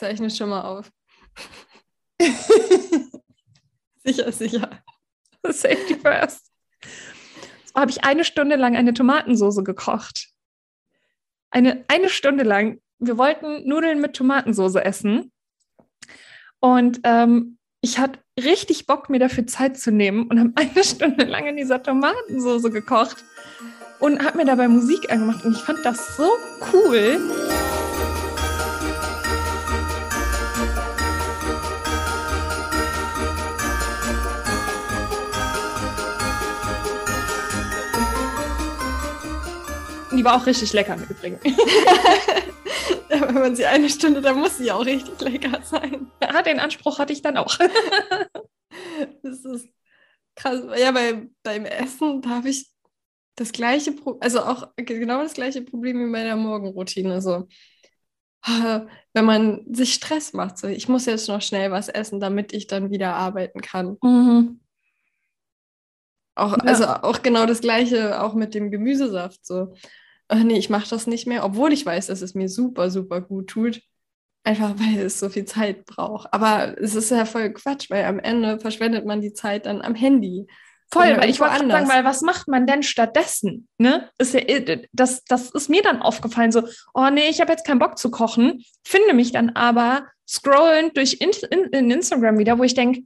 zeichne 0.00 0.30
schon 0.30 0.48
mal 0.48 0.62
auf. 0.62 0.90
sicher, 4.04 4.32
sicher. 4.32 4.82
Safety 5.44 5.94
first. 5.94 6.50
So 7.66 7.80
habe 7.80 7.90
ich 7.90 8.02
eine 8.04 8.24
Stunde 8.24 8.56
lang 8.56 8.76
eine 8.76 8.94
Tomatensauce 8.94 9.62
gekocht. 9.62 10.28
Eine, 11.50 11.84
eine 11.88 12.08
Stunde 12.08 12.44
lang. 12.44 12.80
Wir 12.98 13.18
wollten 13.18 13.68
Nudeln 13.68 14.00
mit 14.00 14.14
Tomatensauce 14.14 14.76
essen. 14.76 15.32
Und 16.60 17.00
ähm, 17.04 17.58
ich 17.80 17.98
hatte 17.98 18.20
richtig 18.38 18.86
Bock, 18.86 19.08
mir 19.08 19.18
dafür 19.18 19.46
Zeit 19.46 19.78
zu 19.78 19.92
nehmen 19.92 20.28
und 20.28 20.40
habe 20.40 20.52
eine 20.56 20.84
Stunde 20.84 21.24
lang 21.24 21.46
in 21.46 21.56
dieser 21.56 21.82
Tomatensauce 21.82 22.72
gekocht 22.72 23.16
und 24.00 24.24
habe 24.24 24.38
mir 24.38 24.46
dabei 24.46 24.68
Musik 24.68 25.12
angemacht. 25.12 25.44
Und 25.44 25.56
ich 25.56 25.62
fand 25.62 25.84
das 25.84 26.16
so 26.16 26.30
cool. 26.72 27.69
Die 40.12 40.24
war 40.24 40.36
auch 40.36 40.46
richtig 40.46 40.72
lecker 40.72 40.94
im 40.94 41.04
Übrigen. 41.04 41.38
Wenn 43.08 43.34
man 43.34 43.56
sie 43.56 43.66
eine 43.66 43.88
Stunde, 43.88 44.20
dann 44.20 44.38
muss 44.38 44.58
sie 44.58 44.70
auch 44.70 44.84
richtig 44.84 45.20
lecker 45.20 45.60
sein. 45.62 46.10
Ja, 46.22 46.42
den 46.42 46.60
Anspruch 46.60 46.98
hatte 46.98 47.12
ich 47.12 47.22
dann 47.22 47.36
auch. 47.36 47.56
das 49.22 49.44
ist 49.44 49.68
krass. 50.34 50.60
Ja, 50.78 50.92
bei, 50.92 51.28
beim 51.42 51.64
Essen, 51.64 52.22
habe 52.26 52.48
ich 52.48 52.68
das 53.36 53.52
gleiche, 53.52 53.92
Pro 53.92 54.18
also 54.20 54.40
auch 54.40 54.68
genau 54.76 55.22
das 55.22 55.34
gleiche 55.34 55.62
Problem 55.62 56.06
wie 56.06 56.12
bei 56.12 56.24
der 56.24 56.36
Morgenroutine. 56.36 57.22
So, 57.22 57.48
wenn 59.12 59.24
man 59.24 59.64
sich 59.72 59.94
Stress 59.94 60.32
macht, 60.32 60.58
so, 60.58 60.68
ich 60.68 60.88
muss 60.88 61.06
jetzt 61.06 61.28
noch 61.28 61.42
schnell 61.42 61.70
was 61.70 61.88
essen, 61.88 62.20
damit 62.20 62.52
ich 62.52 62.66
dann 62.66 62.90
wieder 62.90 63.14
arbeiten 63.14 63.60
kann. 63.60 63.96
Mhm. 64.02 64.60
Auch, 66.34 66.56
ja. 66.56 66.64
Also 66.64 66.86
auch 66.86 67.22
genau 67.22 67.46
das 67.46 67.60
gleiche 67.60 68.22
auch 68.22 68.34
mit 68.34 68.54
dem 68.54 68.70
Gemüsesaft. 68.70 69.44
So, 69.44 69.74
oh 70.30 70.36
nee, 70.36 70.58
ich 70.58 70.70
mache 70.70 70.88
das 70.88 71.06
nicht 71.06 71.26
mehr, 71.26 71.44
obwohl 71.44 71.72
ich 71.72 71.84
weiß, 71.84 72.06
dass 72.06 72.22
es 72.22 72.34
mir 72.34 72.48
super, 72.48 72.90
super 72.90 73.20
gut 73.20 73.48
tut. 73.48 73.82
Einfach 74.42 74.74
weil 74.78 75.04
es 75.04 75.20
so 75.20 75.28
viel 75.28 75.44
Zeit 75.44 75.84
braucht. 75.84 76.32
Aber 76.32 76.80
es 76.80 76.94
ist 76.94 77.10
ja 77.10 77.24
voll 77.26 77.52
Quatsch, 77.52 77.90
weil 77.90 78.04
am 78.04 78.18
Ende 78.18 78.58
verschwendet 78.58 79.04
man 79.04 79.20
die 79.20 79.34
Zeit 79.34 79.66
dann 79.66 79.82
am 79.82 79.94
Handy. 79.94 80.46
Voll, 80.92 81.16
weil 81.18 81.30
ich 81.30 81.38
wollte 81.38 81.68
sagen, 81.68 81.88
weil 81.88 82.04
was 82.04 82.20
macht 82.22 82.48
man 82.48 82.66
denn 82.66 82.82
stattdessen? 82.82 83.68
Ne? 83.78 84.10
Ist 84.18 84.34
ja, 84.34 84.40
äh, 84.40 84.88
das, 84.92 85.22
das 85.24 85.50
ist 85.50 85.68
mir 85.68 85.82
dann 85.82 86.02
aufgefallen, 86.02 86.50
so, 86.50 86.66
oh 86.94 87.08
nee, 87.10 87.28
ich 87.28 87.40
habe 87.40 87.52
jetzt 87.52 87.64
keinen 87.64 87.78
Bock 87.78 87.96
zu 87.96 88.10
kochen, 88.10 88.64
finde 88.82 89.14
mich 89.14 89.30
dann 89.30 89.50
aber 89.50 90.08
scrollend 90.26 90.96
durch 90.96 91.20
in, 91.20 91.30
in, 91.50 91.64
in 91.66 91.90
Instagram 91.92 92.38
wieder, 92.38 92.58
wo 92.58 92.64
ich 92.64 92.74
denke, 92.74 93.02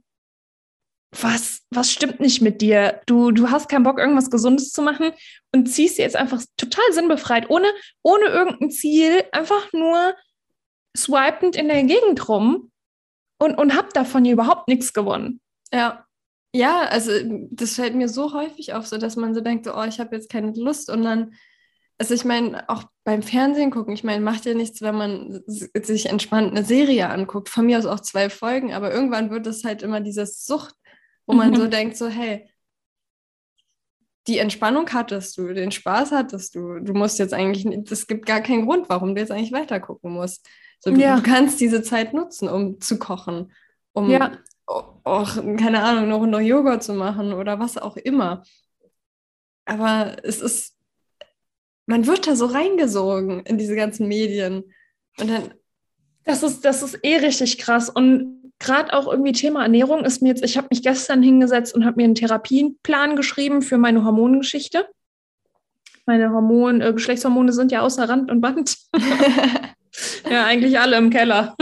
was, 1.11 1.61
was 1.71 1.91
stimmt 1.91 2.19
nicht 2.19 2.41
mit 2.41 2.61
dir? 2.61 3.01
Du, 3.05 3.31
du 3.31 3.49
hast 3.49 3.69
keinen 3.69 3.83
Bock, 3.83 3.99
irgendwas 3.99 4.29
Gesundes 4.29 4.71
zu 4.71 4.81
machen 4.81 5.11
und 5.53 5.67
ziehst 5.67 5.97
jetzt 5.97 6.15
einfach 6.15 6.41
total 6.57 6.85
sinnbefreit, 6.91 7.49
ohne, 7.49 7.67
ohne 8.03 8.25
irgendein 8.25 8.71
Ziel, 8.71 9.23
einfach 9.31 9.71
nur 9.73 10.15
swipend 10.95 11.55
in 11.55 11.67
der 11.67 11.83
Gegend 11.83 12.27
rum 12.29 12.71
und, 13.39 13.57
und 13.57 13.75
hab 13.75 13.93
davon 13.93 14.25
überhaupt 14.25 14.67
nichts 14.67 14.93
gewonnen. 14.93 15.41
Ja. 15.73 16.05
Ja, 16.53 16.83
also 16.83 17.11
das 17.51 17.75
fällt 17.75 17.95
mir 17.95 18.07
so 18.07 18.31
häufig 18.33 18.73
auf, 18.73 18.87
so 18.87 18.97
dass 18.97 19.17
man 19.17 19.33
so 19.33 19.41
denkt, 19.41 19.67
oh, 19.67 19.83
ich 19.83 19.99
habe 19.99 20.15
jetzt 20.15 20.29
keine 20.29 20.53
Lust 20.55 20.89
und 20.89 21.03
dann, 21.03 21.33
also 21.97 22.13
ich 22.13 22.23
meine, 22.23 22.69
auch 22.69 22.83
beim 23.03 23.23
Fernsehen 23.23 23.71
gucken, 23.71 23.93
ich 23.93 24.05
meine, 24.05 24.23
macht 24.23 24.45
ja 24.45 24.53
nichts, 24.53 24.81
wenn 24.81 24.95
man 24.95 25.43
sich 25.47 26.05
entspannt 26.05 26.51
eine 26.51 26.63
Serie 26.63 27.09
anguckt, 27.09 27.49
von 27.49 27.65
mir 27.65 27.77
aus 27.77 27.85
auch 27.85 27.99
zwei 27.99 28.29
Folgen, 28.29 28.73
aber 28.73 28.93
irgendwann 28.93 29.31
wird 29.31 29.47
es 29.47 29.65
halt 29.65 29.83
immer 29.83 29.99
diese 29.99 30.25
Sucht, 30.25 30.75
wo 31.25 31.33
man 31.33 31.51
mhm. 31.51 31.55
so 31.55 31.67
denkt, 31.67 31.97
so, 31.97 32.07
hey, 32.07 32.49
die 34.27 34.39
Entspannung 34.39 34.89
hattest 34.91 35.37
du, 35.37 35.53
den 35.53 35.71
Spaß 35.71 36.11
hattest 36.11 36.55
du. 36.55 36.79
Du 36.79 36.93
musst 36.93 37.19
jetzt 37.19 37.33
eigentlich, 37.33 37.65
es 37.91 38.07
gibt 38.07 38.25
gar 38.25 38.41
keinen 38.41 38.65
Grund, 38.65 38.89
warum 38.89 39.13
du 39.13 39.21
jetzt 39.21 39.31
eigentlich 39.31 39.51
weiter 39.51 39.79
gucken 39.79 40.11
musst. 40.13 40.47
So, 40.79 40.91
du, 40.91 40.99
ja. 40.99 41.17
du, 41.17 41.23
kannst 41.23 41.59
diese 41.61 41.83
Zeit 41.83 42.13
nutzen, 42.13 42.49
um 42.49 42.79
zu 42.81 42.97
kochen, 42.97 43.51
um 43.93 44.09
ja. 44.09 44.37
auch, 44.65 45.35
keine 45.57 45.83
Ahnung, 45.83 46.09
noch, 46.09 46.25
noch 46.25 46.39
Yoga 46.39 46.79
zu 46.79 46.93
machen 46.93 47.33
oder 47.33 47.59
was 47.59 47.77
auch 47.77 47.97
immer. 47.97 48.43
Aber 49.65 50.17
es 50.23 50.41
ist, 50.41 50.75
man 51.85 52.07
wird 52.07 52.27
da 52.27 52.35
so 52.35 52.47
reingesogen 52.47 53.41
in 53.41 53.57
diese 53.57 53.75
ganzen 53.75 54.07
Medien. 54.07 54.63
Und 55.19 55.29
dann. 55.29 55.53
Das 56.23 56.41
ist, 56.41 56.65
das 56.65 56.81
ist 56.81 56.99
eh 57.03 57.17
richtig 57.17 57.59
krass. 57.59 57.89
Und 57.89 58.44
gerade 58.59 58.93
auch 58.93 59.07
irgendwie 59.07 59.31
Thema 59.31 59.63
Ernährung 59.63 60.05
ist 60.05 60.21
mir 60.21 60.29
jetzt, 60.29 60.43
ich 60.43 60.57
habe 60.57 60.67
mich 60.69 60.81
gestern 60.81 61.21
hingesetzt 61.21 61.75
und 61.75 61.85
habe 61.85 61.97
mir 61.97 62.05
einen 62.05 62.15
Therapieplan 62.15 63.15
geschrieben 63.15 63.61
für 63.61 63.77
meine 63.77 64.03
Hormongeschichte. 64.03 64.87
Meine 66.05 66.31
Hormone, 66.31 66.85
äh, 66.85 66.93
Geschlechtshormone 66.93 67.51
sind 67.51 67.71
ja 67.71 67.81
außer 67.81 68.07
Rand 68.07 68.29
und 68.29 68.41
Band. 68.41 68.77
ja, 70.29 70.45
eigentlich 70.45 70.79
alle 70.79 70.97
im 70.97 71.09
Keller. 71.09 71.55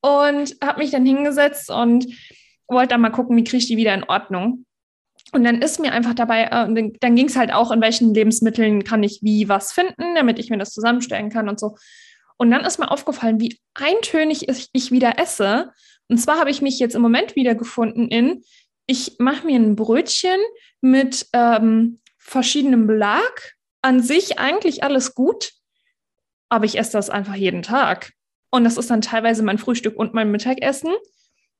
und 0.00 0.56
habe 0.62 0.78
mich 0.78 0.90
dann 0.90 1.04
hingesetzt 1.04 1.70
und 1.70 2.06
wollte 2.68 2.90
dann 2.90 3.02
mal 3.02 3.10
gucken, 3.10 3.36
wie 3.36 3.44
kriege 3.44 3.58
ich 3.58 3.66
die 3.66 3.76
wieder 3.76 3.94
in 3.94 4.04
Ordnung. 4.04 4.64
Und 5.32 5.44
dann 5.44 5.60
ist 5.60 5.80
mir 5.80 5.92
einfach 5.92 6.14
dabei, 6.14 6.44
äh, 6.44 6.92
dann 7.00 7.16
ging 7.16 7.26
es 7.26 7.36
halt 7.36 7.52
auch, 7.52 7.70
in 7.70 7.80
welchen 7.80 8.14
Lebensmitteln 8.14 8.84
kann 8.84 9.02
ich 9.02 9.20
wie 9.22 9.48
was 9.48 9.72
finden, 9.72 10.14
damit 10.14 10.38
ich 10.38 10.48
mir 10.48 10.58
das 10.58 10.70
zusammenstellen 10.70 11.28
kann 11.28 11.48
und 11.48 11.58
so. 11.58 11.76
Und 12.36 12.50
dann 12.50 12.64
ist 12.64 12.78
mir 12.78 12.90
aufgefallen, 12.90 13.40
wie 13.40 13.58
eintönig 13.74 14.46
ich 14.72 14.90
wieder 14.90 15.18
esse. 15.18 15.72
Und 16.08 16.18
zwar 16.18 16.38
habe 16.38 16.50
ich 16.50 16.62
mich 16.62 16.78
jetzt 16.78 16.94
im 16.94 17.02
Moment 17.02 17.36
wiedergefunden 17.36 18.08
in, 18.08 18.42
ich 18.86 19.16
mache 19.18 19.46
mir 19.46 19.58
ein 19.58 19.76
Brötchen 19.76 20.38
mit 20.80 21.26
ähm, 21.32 22.00
verschiedenem 22.18 22.86
Belag. 22.86 23.54
An 23.82 24.02
sich 24.02 24.38
eigentlich 24.38 24.82
alles 24.82 25.14
gut, 25.14 25.52
aber 26.48 26.64
ich 26.64 26.78
esse 26.78 26.92
das 26.92 27.10
einfach 27.10 27.34
jeden 27.34 27.62
Tag. 27.62 28.12
Und 28.50 28.64
das 28.64 28.78
ist 28.78 28.90
dann 28.90 29.02
teilweise 29.02 29.42
mein 29.42 29.58
Frühstück 29.58 29.96
und 29.96 30.14
mein 30.14 30.30
Mittagessen. 30.30 30.92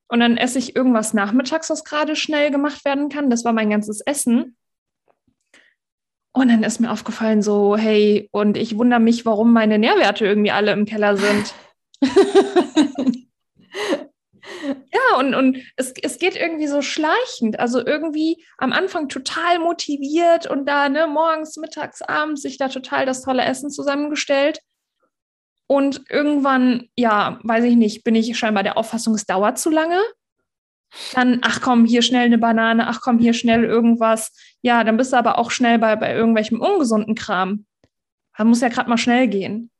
Und 0.07 0.19
dann 0.19 0.37
esse 0.37 0.59
ich 0.59 0.75
irgendwas 0.75 1.13
nachmittags, 1.13 1.69
was 1.69 1.83
gerade 1.83 2.15
schnell 2.15 2.51
gemacht 2.51 2.85
werden 2.85 3.09
kann. 3.09 3.29
Das 3.29 3.43
war 3.43 3.53
mein 3.53 3.69
ganzes 3.69 4.01
Essen. 4.01 4.55
Und 6.35 6.49
dann 6.49 6.63
ist 6.63 6.81
mir 6.81 6.91
aufgefallen, 6.91 7.41
so, 7.41 7.77
hey, 7.77 8.27
und 8.33 8.57
ich 8.57 8.77
wundere 8.77 8.99
mich, 8.99 9.25
warum 9.25 9.53
meine 9.53 9.79
Nährwerte 9.79 10.25
irgendwie 10.25 10.51
alle 10.51 10.73
im 10.73 10.83
Keller 10.83 11.15
sind. 11.15 11.53
ja, 14.91 15.17
und, 15.17 15.33
und 15.33 15.59
es, 15.77 15.93
es 16.03 16.19
geht 16.19 16.35
irgendwie 16.35 16.67
so 16.67 16.81
schleichend. 16.81 17.57
Also 17.57 17.79
irgendwie 17.85 18.43
am 18.57 18.73
Anfang 18.73 19.07
total 19.07 19.59
motiviert 19.59 20.45
und 20.45 20.65
da, 20.65 20.89
ne, 20.89 21.07
morgens, 21.07 21.55
mittags, 21.55 22.01
abends 22.01 22.41
sich 22.41 22.57
da 22.57 22.67
total 22.67 23.05
das 23.05 23.21
tolle 23.21 23.45
Essen 23.45 23.69
zusammengestellt. 23.69 24.59
Und 25.67 26.03
irgendwann, 26.09 26.89
ja, 26.97 27.39
weiß 27.43 27.63
ich 27.63 27.77
nicht, 27.77 28.03
bin 28.03 28.13
ich 28.13 28.37
scheinbar 28.37 28.63
der 28.63 28.77
Auffassung, 28.77 29.15
es 29.15 29.25
dauert 29.25 29.57
zu 29.57 29.69
lange. 29.69 30.01
Dann, 31.13 31.39
ach 31.41 31.61
komm, 31.61 31.85
hier 31.85 32.01
schnell 32.01 32.25
eine 32.25 32.37
Banane, 32.37 32.87
ach 32.87 33.01
komm, 33.01 33.19
hier 33.19 33.33
schnell 33.33 33.63
irgendwas. 33.63 34.31
Ja, 34.61 34.83
dann 34.83 34.97
bist 34.97 35.13
du 35.13 35.17
aber 35.17 35.37
auch 35.37 35.51
schnell 35.51 35.79
bei, 35.79 35.95
bei 35.95 36.13
irgendwelchem 36.13 36.61
ungesunden 36.61 37.15
Kram. 37.15 37.65
Da 38.37 38.43
muss 38.43 38.61
ja 38.61 38.69
gerade 38.69 38.89
mal 38.89 38.97
schnell 38.97 39.27
gehen. 39.27 39.71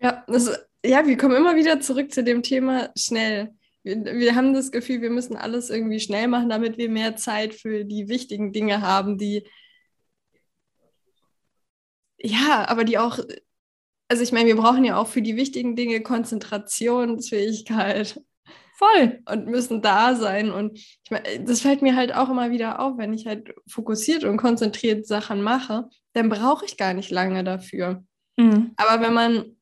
Ja, 0.00 0.24
das, 0.26 0.66
ja, 0.84 1.06
wir 1.06 1.16
kommen 1.16 1.36
immer 1.36 1.56
wieder 1.56 1.80
zurück 1.80 2.12
zu 2.12 2.24
dem 2.24 2.42
Thema 2.42 2.90
schnell. 2.96 3.54
Wir, 3.82 4.04
wir 4.04 4.34
haben 4.34 4.54
das 4.54 4.72
Gefühl, 4.72 5.00
wir 5.00 5.10
müssen 5.10 5.36
alles 5.36 5.70
irgendwie 5.70 6.00
schnell 6.00 6.28
machen, 6.28 6.48
damit 6.48 6.78
wir 6.78 6.88
mehr 6.88 7.16
Zeit 7.16 7.54
für 7.54 7.84
die 7.84 8.08
wichtigen 8.08 8.52
Dinge 8.52 8.82
haben, 8.82 9.18
die 9.18 9.44
ja, 12.22 12.68
aber 12.68 12.84
die 12.84 12.98
auch, 12.98 13.18
also 14.08 14.22
ich 14.22 14.32
meine, 14.32 14.48
wir 14.48 14.56
brauchen 14.56 14.84
ja 14.84 14.98
auch 14.98 15.08
für 15.08 15.22
die 15.22 15.36
wichtigen 15.36 15.74
Dinge 15.76 16.02
Konzentrationsfähigkeit. 16.02 18.20
Voll. 18.80 19.20
Und 19.30 19.46
müssen 19.46 19.82
da 19.82 20.14
sein. 20.14 20.50
Und 20.50 20.78
ich 20.78 21.10
meine, 21.10 21.44
das 21.44 21.60
fällt 21.60 21.82
mir 21.82 21.96
halt 21.96 22.14
auch 22.14 22.30
immer 22.30 22.50
wieder 22.50 22.80
auf, 22.80 22.96
wenn 22.96 23.12
ich 23.12 23.26
halt 23.26 23.52
fokussiert 23.68 24.24
und 24.24 24.38
konzentriert 24.38 25.06
Sachen 25.06 25.42
mache, 25.42 25.90
dann 26.14 26.30
brauche 26.30 26.64
ich 26.64 26.78
gar 26.78 26.94
nicht 26.94 27.10
lange 27.10 27.44
dafür. 27.44 28.02
Mhm. 28.38 28.72
Aber 28.76 29.02
wenn 29.02 29.12
man, 29.12 29.56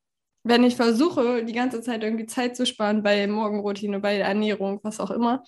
wenn 0.45 0.63
ich 0.63 0.77
versuche, 0.77 1.45
die 1.45 1.53
ganze 1.53 1.81
Zeit 1.81 2.05
irgendwie 2.05 2.27
Zeit 2.27 2.55
zu 2.55 2.65
sparen 2.65 3.03
bei 3.03 3.27
Morgenroutine, 3.27 3.99
bei 3.99 4.19
Ernährung, 4.19 4.79
was 4.85 5.01
auch 5.01 5.11
immer, 5.11 5.43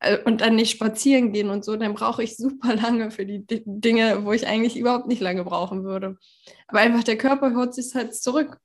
äh, 0.00 0.18
und 0.24 0.40
dann 0.40 0.56
nicht 0.56 0.72
spazieren 0.72 1.32
gehen 1.32 1.48
und 1.48 1.64
so, 1.64 1.76
dann 1.76 1.94
brauche 1.94 2.24
ich 2.24 2.36
super 2.36 2.74
lange 2.74 3.12
für 3.12 3.24
die 3.24 3.44
Dinge, 3.46 4.24
wo 4.24 4.32
ich 4.32 4.48
eigentlich 4.48 4.76
überhaupt 4.76 5.06
nicht 5.06 5.20
lange 5.20 5.44
brauchen 5.44 5.84
würde. 5.84 6.16
Aber 6.66 6.80
einfach 6.80 7.04
der 7.04 7.18
Körper 7.18 7.54
holt 7.54 7.72
sich 7.72 7.94
halt 7.94 8.16
zurück. 8.16 8.58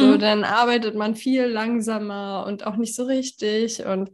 So, 0.00 0.06
mhm. 0.06 0.18
dann 0.18 0.44
arbeitet 0.44 0.94
man 0.94 1.14
viel 1.14 1.44
langsamer 1.44 2.44
und 2.46 2.66
auch 2.66 2.76
nicht 2.76 2.94
so 2.94 3.04
richtig 3.04 3.84
und 3.84 4.10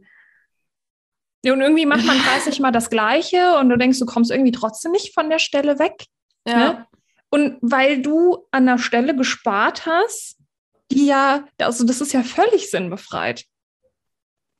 und 1.45 1.61
irgendwie 1.61 1.85
macht 1.85 2.03
man 2.05 2.17
30 2.43 2.59
Mal 2.59 2.71
das 2.71 2.89
Gleiche 2.89 3.57
und 3.57 3.69
du 3.69 3.77
denkst, 3.77 3.99
du 3.99 4.05
kommst 4.05 4.31
irgendwie 4.31 4.51
trotzdem 4.51 4.91
nicht 4.91 5.13
von 5.13 5.29
der 5.29 5.39
Stelle 5.39 5.79
weg. 5.79 6.05
Ja. 6.45 6.57
Ne? 6.57 6.87
Und 7.29 7.57
weil 7.61 8.01
du 8.01 8.47
an 8.51 8.65
der 8.65 8.77
Stelle 8.77 9.15
gespart 9.15 9.85
hast, 9.85 10.37
die 10.91 11.07
ja, 11.07 11.45
also 11.57 11.85
das 11.85 12.01
ist 12.01 12.13
ja 12.13 12.23
völlig 12.23 12.69
sinnbefreit. 12.69 13.45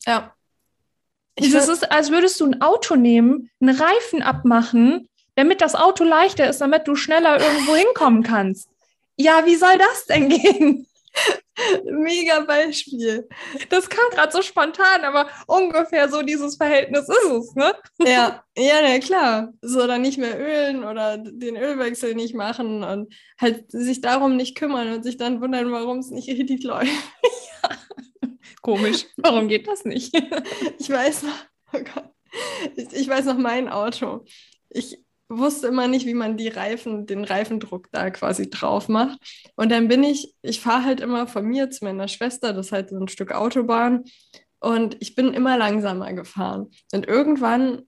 Ja. 0.05 0.33
Ich 1.35 1.51
das 1.51 1.67
ist, 1.67 1.91
als 1.91 2.09
würdest 2.11 2.39
du 2.39 2.45
ein 2.45 2.61
Auto 2.61 2.95
nehmen, 2.95 3.49
einen 3.59 3.75
Reifen 3.75 4.21
abmachen, 4.21 5.07
damit 5.35 5.61
das 5.61 5.75
Auto 5.75 6.03
leichter 6.03 6.49
ist, 6.49 6.61
damit 6.61 6.87
du 6.87 6.95
schneller 6.95 7.39
irgendwo 7.39 7.75
hinkommen 7.75 8.23
kannst. 8.23 8.69
Ja, 9.17 9.45
wie 9.45 9.55
soll 9.55 9.77
das 9.77 10.05
denn 10.05 10.29
gehen? 10.29 10.87
Mega 11.83 12.41
Beispiel. 12.41 13.27
Das 13.69 13.89
kam 13.89 14.09
gerade 14.11 14.31
so 14.31 14.41
spontan, 14.41 15.03
aber 15.03 15.27
ungefähr 15.47 16.07
so 16.07 16.21
dieses 16.21 16.55
Verhältnis 16.55 17.09
ist 17.09 17.31
es, 17.31 17.55
ne? 17.55 17.73
Ja, 17.99 18.43
ja, 18.55 18.87
ja, 18.87 18.99
klar. 18.99 19.53
So 19.61 19.87
dann 19.87 20.03
nicht 20.03 20.19
mehr 20.19 20.39
ölen 20.39 20.83
oder 20.83 21.17
den 21.17 21.57
Ölwechsel 21.57 22.13
nicht 22.13 22.35
machen 22.35 22.83
und 22.83 23.13
halt 23.39 23.71
sich 23.71 24.01
darum 24.01 24.35
nicht 24.35 24.55
kümmern 24.55 24.93
und 24.93 25.03
sich 25.03 25.17
dann 25.17 25.41
wundern, 25.41 25.71
warum 25.71 25.99
es 25.99 26.11
nicht 26.11 26.29
richtig 26.29 26.63
läuft. 26.63 26.91
ja. 27.63 27.69
Komisch. 28.61 29.05
Warum 29.17 29.47
geht 29.47 29.67
das 29.67 29.83
nicht? 29.83 30.13
ich 30.79 30.89
weiß 30.89 31.23
noch, 31.23 31.45
oh 31.73 31.79
Gott, 31.79 32.09
ich, 32.75 32.93
ich 32.93 33.07
weiß 33.07 33.25
noch 33.25 33.37
mein 33.37 33.67
Auto. 33.67 34.25
Ich, 34.69 34.99
wusste 35.29 35.67
immer 35.67 35.87
nicht, 35.87 36.05
wie 36.05 36.13
man 36.13 36.37
die 36.37 36.47
Reifen, 36.47 37.05
den 37.05 37.23
Reifendruck 37.23 37.89
da 37.91 38.09
quasi 38.09 38.49
drauf 38.49 38.87
macht. 38.87 39.19
Und 39.55 39.71
dann 39.71 39.87
bin 39.87 40.03
ich, 40.03 40.33
ich 40.41 40.61
fahre 40.61 40.85
halt 40.85 41.01
immer 41.01 41.27
von 41.27 41.45
mir 41.45 41.69
zu 41.69 41.83
meiner 41.83 42.07
Schwester, 42.07 42.53
das 42.53 42.67
ist 42.67 42.71
halt 42.71 42.89
so 42.89 42.97
ein 42.97 43.07
Stück 43.07 43.33
Autobahn. 43.33 44.03
Und 44.59 44.97
ich 44.99 45.15
bin 45.15 45.33
immer 45.33 45.57
langsamer 45.57 46.13
gefahren. 46.13 46.71
Und 46.93 47.07
irgendwann 47.07 47.83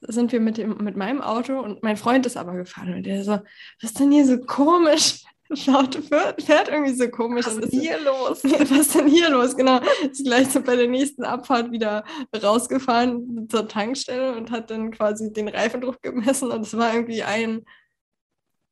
sind 0.00 0.32
wir 0.32 0.40
mit, 0.40 0.58
dem, 0.58 0.78
mit 0.78 0.96
meinem 0.96 1.20
Auto 1.20 1.58
und 1.58 1.82
mein 1.82 1.96
Freund 1.96 2.26
ist 2.26 2.36
aber 2.36 2.54
gefahren. 2.54 2.94
Und 2.94 3.04
der 3.04 3.24
so, 3.24 3.32
was 3.32 3.90
ist 3.90 4.00
denn 4.00 4.12
hier 4.12 4.26
so 4.26 4.38
komisch? 4.38 5.24
Fährt, 5.52 5.98
fährt 6.42 6.68
irgendwie 6.68 6.94
so 6.94 7.08
komisch. 7.08 7.46
Was 7.46 7.58
ist 7.58 7.72
denn 7.72 7.80
hier 7.80 8.00
los? 8.00 8.44
Was 8.44 8.70
ist 8.70 8.94
denn 8.94 9.08
hier 9.08 9.28
los? 9.28 9.56
Genau. 9.56 9.80
Ist 10.10 10.24
gleich 10.24 10.48
so 10.48 10.62
bei 10.62 10.74
der 10.74 10.88
nächsten 10.88 11.24
Abfahrt 11.24 11.70
wieder 11.70 12.04
rausgefahren 12.34 13.48
zur 13.50 13.68
Tankstelle 13.68 14.36
und 14.36 14.50
hat 14.50 14.70
dann 14.70 14.90
quasi 14.90 15.32
den 15.32 15.48
Reifendruck 15.48 16.02
gemessen 16.02 16.50
und 16.50 16.62
es 16.62 16.76
war 16.76 16.94
irgendwie 16.94 17.22
ein 17.22 17.64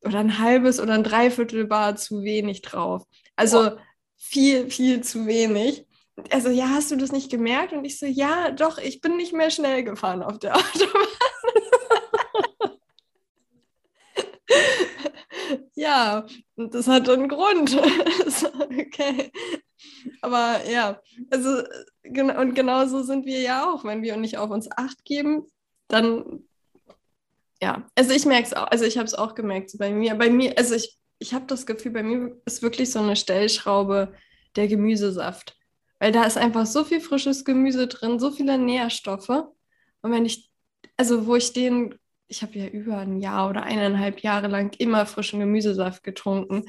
oder 0.04 0.18
ein 0.18 0.38
halbes 0.38 0.80
oder 0.80 0.94
ein 0.94 1.04
Dreiviertel 1.04 1.66
Bar 1.66 1.96
zu 1.96 2.22
wenig 2.22 2.62
drauf. 2.62 3.04
Also 3.36 3.72
oh. 3.72 3.78
viel, 4.16 4.70
viel 4.70 5.02
zu 5.02 5.26
wenig. 5.26 5.86
Also, 6.30 6.50
ja, 6.50 6.68
hast 6.68 6.90
du 6.90 6.96
das 6.96 7.12
nicht 7.12 7.30
gemerkt? 7.30 7.72
Und 7.72 7.84
ich 7.84 7.98
so, 7.98 8.06
ja, 8.06 8.50
doch, 8.50 8.78
ich 8.78 9.00
bin 9.00 9.16
nicht 9.16 9.32
mehr 9.32 9.50
schnell 9.50 9.82
gefahren 9.82 10.22
auf 10.22 10.38
der 10.38 10.56
Autobahn. 10.56 11.08
Ja, 15.74 16.26
und 16.56 16.74
das 16.74 16.88
hat 16.88 17.08
einen 17.08 17.28
Grund. 17.28 17.76
okay. 18.78 19.30
Aber 20.20 20.60
ja, 20.68 21.00
also 21.30 21.62
und 22.04 22.54
genauso 22.54 23.02
sind 23.02 23.26
wir 23.26 23.40
ja 23.40 23.70
auch, 23.70 23.84
wenn 23.84 24.02
wir 24.02 24.16
nicht 24.16 24.38
auf 24.38 24.50
uns 24.50 24.70
acht 24.70 25.04
geben, 25.04 25.46
dann 25.88 26.44
ja, 27.62 27.86
also 27.94 28.12
ich 28.12 28.26
merke 28.26 28.46
es 28.46 28.54
auch, 28.54 28.66
also 28.66 28.84
ich 28.84 28.98
habe 28.98 29.06
es 29.06 29.14
auch 29.14 29.36
gemerkt 29.36 29.70
so 29.70 29.78
bei 29.78 29.92
mir, 29.92 30.16
bei 30.16 30.30
mir, 30.30 30.58
also 30.58 30.74
ich, 30.74 30.98
ich 31.20 31.32
habe 31.32 31.46
das 31.46 31.64
Gefühl, 31.64 31.92
bei 31.92 32.02
mir 32.02 32.36
ist 32.44 32.60
wirklich 32.60 32.90
so 32.90 32.98
eine 32.98 33.14
Stellschraube 33.14 34.12
der 34.56 34.66
Gemüsesaft, 34.66 35.56
weil 36.00 36.10
da 36.10 36.24
ist 36.24 36.36
einfach 36.36 36.66
so 36.66 36.82
viel 36.82 37.00
frisches 37.00 37.44
Gemüse 37.44 37.86
drin, 37.86 38.18
so 38.18 38.32
viele 38.32 38.58
Nährstoffe 38.58 39.28
und 39.28 40.10
wenn 40.10 40.26
ich, 40.26 40.50
also 40.96 41.26
wo 41.28 41.36
ich 41.36 41.52
den 41.52 41.94
ich 42.32 42.42
habe 42.42 42.58
ja 42.58 42.66
über 42.66 42.98
ein 42.98 43.20
Jahr 43.20 43.50
oder 43.50 43.62
eineinhalb 43.64 44.20
Jahre 44.20 44.48
lang 44.48 44.74
immer 44.78 45.04
frischen 45.06 45.38
Gemüsesaft 45.38 46.02
getrunken. 46.02 46.64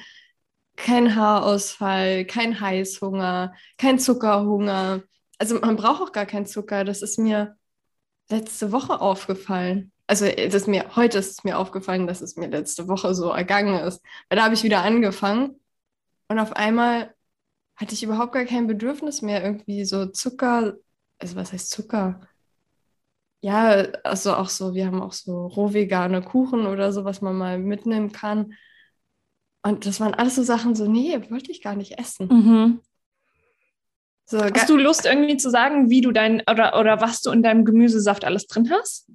Kein 0.75 1.15
Haarausfall, 1.15 2.25
kein 2.25 2.59
Heißhunger, 2.59 3.53
kein 3.77 3.97
Zuckerhunger. 3.97 5.03
Also 5.37 5.59
man 5.59 5.77
braucht 5.77 6.01
auch 6.01 6.11
gar 6.11 6.25
keinen 6.25 6.45
Zucker. 6.45 6.83
Das 6.83 7.01
ist 7.01 7.17
mir 7.17 7.55
letzte 8.29 8.73
Woche 8.73 8.99
aufgefallen. 8.99 9.91
Also 10.05 10.25
das 10.25 10.53
ist 10.53 10.67
mir, 10.67 10.97
heute 10.97 11.19
ist 11.19 11.31
es 11.31 11.43
mir 11.45 11.57
aufgefallen, 11.57 12.07
dass 12.07 12.21
es 12.21 12.35
mir 12.35 12.47
letzte 12.47 12.89
Woche 12.89 13.15
so 13.15 13.29
ergangen 13.31 13.79
ist. 13.87 14.01
Weil 14.29 14.37
da 14.37 14.43
habe 14.43 14.55
ich 14.55 14.63
wieder 14.63 14.83
angefangen 14.83 15.61
und 16.27 16.39
auf 16.39 16.53
einmal 16.53 17.15
hatte 17.77 17.93
ich 17.93 18.03
überhaupt 18.03 18.33
gar 18.33 18.45
kein 18.45 18.67
Bedürfnis 18.67 19.21
mehr, 19.21 19.43
irgendwie 19.43 19.85
so 19.85 20.07
Zucker, 20.07 20.75
also 21.19 21.35
was 21.37 21.53
heißt 21.53 21.69
Zucker? 21.69 22.21
Ja, 23.43 23.87
also 24.05 24.35
auch 24.35 24.47
so, 24.47 24.73
wir 24.73 24.85
haben 24.85 25.01
auch 25.01 25.11
so 25.11 25.47
rohvegane 25.47 26.21
Kuchen 26.21 26.65
oder 26.65 26.93
so, 26.93 27.03
was 27.03 27.19
man 27.19 27.37
mal 27.37 27.59
mitnehmen 27.59 28.13
kann. 28.13 28.53
Und 29.61 29.85
das 29.85 29.99
waren 29.99 30.13
alles 30.13 30.35
so 30.35 30.43
Sachen, 30.43 30.75
so, 30.75 30.89
nee, 30.89 31.19
wollte 31.29 31.51
ich 31.51 31.61
gar 31.61 31.75
nicht 31.75 31.99
essen. 31.99 32.29
Mhm. 32.29 32.79
So, 34.25 34.41
hast 34.41 34.69
du 34.69 34.77
Lust 34.77 35.05
irgendwie 35.05 35.35
zu 35.35 35.49
sagen, 35.49 35.89
wie 35.89 35.99
du 35.99 36.13
dein 36.13 36.41
oder, 36.49 36.79
oder 36.79 37.01
was 37.01 37.19
du 37.19 37.31
in 37.31 37.43
deinem 37.43 37.65
Gemüsesaft 37.65 38.23
alles 38.23 38.47
drin 38.47 38.71
hast? 38.71 39.11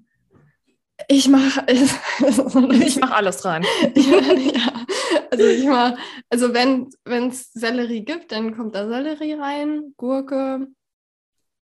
Ich 1.09 1.27
mache 1.29 1.65
ich 1.71 3.01
mach 3.01 3.13
alles 3.13 3.47
rein. 3.47 3.65
ja, 3.95 4.85
also 5.31 5.47
ich 5.47 5.65
mache, 5.65 5.97
also 6.29 6.53
wenn 6.53 6.91
es 7.07 7.51
Sellerie 7.55 8.05
gibt, 8.05 8.31
dann 8.33 8.55
kommt 8.55 8.75
da 8.75 8.87
Sellerie 8.89 9.41
rein, 9.41 9.95
Gurke, 9.97 10.67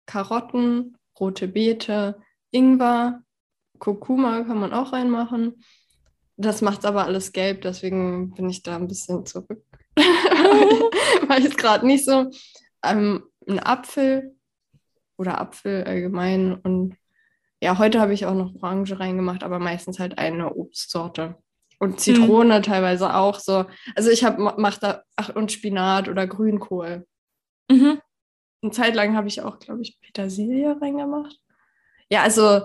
Karotten, 0.06 0.98
rote 1.18 1.48
Beete, 1.48 2.22
Ingwer, 2.51 3.22
Kurkuma 3.80 4.44
kann 4.44 4.60
man 4.60 4.74
auch 4.74 4.94
reinmachen. 4.94 5.63
Das 6.38 6.62
macht 6.62 6.86
aber 6.86 7.06
alles 7.06 7.31
gelb, 7.31 7.62
deswegen 7.62 8.34
bin 8.34 8.50
ich 8.50 8.63
da 8.63 8.75
ein 8.75 8.88
bisschen 8.88 9.25
zurück. 9.25 9.63
Weil 11.28 11.40
ich 11.40 11.46
es 11.46 11.57
gerade 11.57 11.86
nicht 11.86 12.06
so. 12.06 12.30
Ähm, 12.84 13.24
ein 13.48 13.60
Apfel 13.60 14.36
oder 15.18 15.42
Apfel 15.42 15.84
allgemein. 15.84 16.56
Und 16.56 16.96
ja, 17.62 17.78
heute 17.78 18.00
habe 18.00 18.13
ich 18.13 18.25
auch 18.25 18.36
noch 18.36 18.56
Orange 18.56 19.00
reingemacht, 19.00 19.44
aber 19.44 19.60
meistens 19.60 20.00
halt 20.00 20.18
eine 20.18 20.56
Obstsorte. 20.56 21.36
Und 21.80 22.00
Zitrone 22.00 22.60
mhm. 22.60 22.63
teilweise 22.63 23.16
auch 23.16 23.40
so. 23.40 23.66
Also 23.95 24.10
ich 24.10 24.24
habe 24.24 24.42
mache 24.57 24.80
da 24.80 25.04
ach 25.16 25.36
und 25.36 25.52
Spinat 25.52 26.10
oder 26.10 26.28
Grünkohl. 26.28 27.06
Mhm. 27.69 28.02
Eine 28.62 28.72
Zeit 28.72 28.95
lang 28.95 29.16
habe 29.16 29.30
ich 29.30 29.42
auch, 29.42 29.60
glaube 29.60 29.81
ich, 29.81 30.00
Petersilie 30.02 30.80
reingemacht. 30.81 31.40
Ja, 32.10 32.24
also 32.24 32.62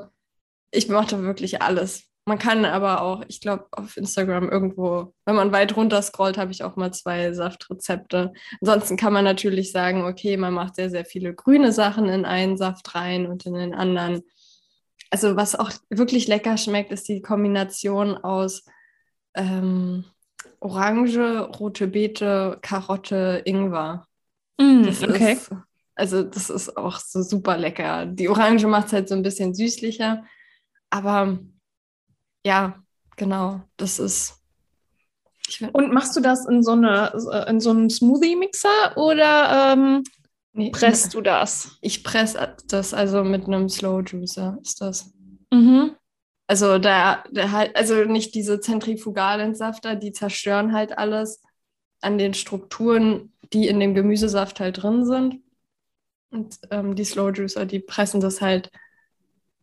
ich 0.71 0.89
mache 0.89 1.17
da 1.17 1.23
wirklich 1.23 1.63
alles. 1.63 2.05
Man 2.27 2.39
kann 2.39 2.65
aber 2.65 3.03
auch, 3.03 3.23
ich 3.29 3.41
glaube, 3.41 3.67
auf 3.73 3.99
Instagram 3.99 4.49
irgendwo, 4.49 5.13
wenn 5.27 5.35
man 5.35 5.53
weit 5.53 5.77
runter 5.77 6.01
scrollt, 6.01 6.39
habe 6.39 6.53
ich 6.53 6.65
auch 6.65 6.77
mal 6.77 6.91
zwei 6.91 7.33
Saftrezepte. 7.35 8.33
Ansonsten 8.63 8.97
kann 8.97 9.13
man 9.13 9.25
natürlich 9.25 9.73
sagen, 9.73 10.05
okay, 10.05 10.39
man 10.39 10.55
macht 10.55 10.77
sehr, 10.77 10.89
sehr 10.89 11.05
viele 11.05 11.35
grüne 11.35 11.71
Sachen 11.71 12.09
in 12.09 12.25
einen 12.25 12.57
Saft 12.57 12.95
rein 12.95 13.27
und 13.27 13.45
in 13.45 13.53
den 13.55 13.75
anderen. 13.75 14.23
Also 15.11 15.37
was 15.37 15.55
auch 15.55 15.71
wirklich 15.91 16.27
lecker 16.27 16.57
schmeckt, 16.57 16.93
ist 16.93 17.09
die 17.09 17.21
Kombination 17.21 18.17
aus 18.17 18.65
ähm, 19.35 20.07
Orange, 20.61 21.41
rote 21.61 21.89
Beete, 21.89 22.59
Karotte, 22.63 23.43
Ingwer. 23.45 24.07
Mm, 24.59 24.89
okay. 24.89 25.33
Ist, 25.35 25.51
also 25.95 26.23
das 26.23 26.51
ist 26.51 26.77
auch 26.77 26.99
so 26.99 27.23
super 27.23 27.57
lecker. 27.57 28.07
Die 28.07 28.29
Orange 28.29 28.67
macht 28.67 28.89
es 28.89 28.93
halt 28.93 29.09
so 29.09 29.15
ein 29.15 29.23
bisschen 29.23 29.55
süßlicher. 29.55 30.25
Aber 30.91 31.39
ja, 32.45 32.83
genau, 33.17 33.63
das 33.77 33.99
ist. 33.99 34.41
Und 35.73 35.93
machst 35.93 36.17
du 36.17 36.21
das 36.21 36.47
in 36.47 36.63
so, 36.63 36.73
eine, 36.73 37.13
in 37.49 37.61
so 37.61 37.71
einem 37.71 37.91
Smoothie-Mixer 37.91 38.97
oder 38.97 39.73
ähm, 39.73 40.03
nee, 40.53 40.71
presst 40.71 41.15
du 41.15 41.21
das? 41.21 41.77
Ich 41.81 42.03
presse 42.03 42.57
das, 42.67 42.95
also 42.95 43.23
mit 43.23 43.47
einem 43.47 43.69
Slow 43.69 44.03
Juicer 44.03 44.59
ist 44.63 44.81
das. 44.81 45.13
Mhm. 45.53 45.97
Also 46.47 46.79
der, 46.79 47.25
der 47.31 47.53
halt, 47.53 47.77
also 47.77 48.05
nicht 48.05 48.35
diese 48.35 48.61
Zentrifugalentsafter, 48.61 49.97
die 49.97 50.13
zerstören 50.13 50.73
halt 50.73 50.97
alles 50.97 51.43
an 52.01 52.19
den 52.19 52.35
Strukturen, 52.35 53.33
die 53.53 53.69
in 53.69 53.81
dem 53.81 53.95
Gemüsesaft 53.95 54.61
halt 54.61 54.83
drin 54.83 55.05
sind. 55.07 55.44
Und 56.35 56.59
ähm, 56.73 56.97
die 56.97 57.05
Slow 57.05 57.31
Juicer, 57.31 57.65
die 57.65 57.79
pressen 57.79 58.21
das 58.21 58.41
halt 58.41 58.71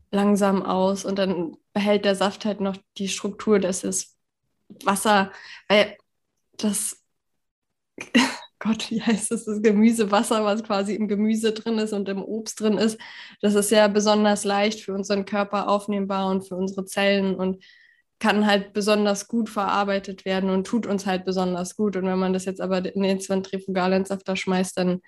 langsam 0.09 0.63
aus 0.63 1.03
und 1.03 1.19
dann 1.19 1.57
behält 1.73 2.05
der 2.05 2.15
Saft 2.15 2.45
halt 2.45 2.61
noch 2.61 2.77
die 2.97 3.09
Struktur, 3.09 3.59
das 3.59 3.83
ist 3.83 4.17
Wasser, 4.85 5.31
weil 5.67 5.97
das, 6.53 7.03
Gott, 8.59 8.89
wie 8.89 9.01
heißt 9.01 9.31
das, 9.31 9.43
das 9.45 9.61
Gemüsewasser, 9.61 10.45
was 10.45 10.63
quasi 10.63 10.95
im 10.95 11.09
Gemüse 11.09 11.51
drin 11.51 11.77
ist 11.77 11.91
und 11.91 12.07
im 12.07 12.23
Obst 12.23 12.61
drin 12.61 12.77
ist, 12.77 12.97
das 13.41 13.55
ist 13.55 13.69
ja 13.71 13.89
besonders 13.89 14.45
leicht 14.45 14.79
für 14.79 14.93
unseren 14.93 15.25
Körper 15.25 15.67
aufnehmbar 15.67 16.29
und 16.29 16.47
für 16.47 16.55
unsere 16.55 16.85
Zellen 16.85 17.35
und 17.35 17.63
kann 18.19 18.45
halt 18.45 18.71
besonders 18.71 19.27
gut 19.27 19.49
verarbeitet 19.49 20.23
werden 20.23 20.49
und 20.49 20.67
tut 20.67 20.85
uns 20.85 21.05
halt 21.05 21.25
besonders 21.25 21.75
gut. 21.75 21.97
Und 21.97 22.05
wenn 22.05 22.19
man 22.19 22.33
das 22.33 22.45
jetzt 22.45 22.61
aber 22.61 22.77
in 22.77 23.01
den 23.01 23.19
Zentrifugalentsafter 23.19 24.35
schmeißt, 24.37 24.77
dann 24.77 25.01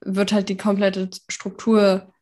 wird 0.00 0.32
halt 0.32 0.48
die 0.48 0.56
komplette 0.56 1.10
Struktur 1.28 2.12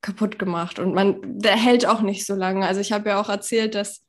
kaputt 0.00 0.38
gemacht. 0.38 0.78
Und 0.78 0.94
man, 0.94 1.20
der 1.40 1.56
hält 1.56 1.86
auch 1.86 2.00
nicht 2.00 2.26
so 2.26 2.34
lange. 2.34 2.66
Also 2.66 2.80
ich 2.80 2.92
habe 2.92 3.10
ja 3.10 3.20
auch 3.20 3.28
erzählt, 3.28 3.74
dass, 3.74 4.04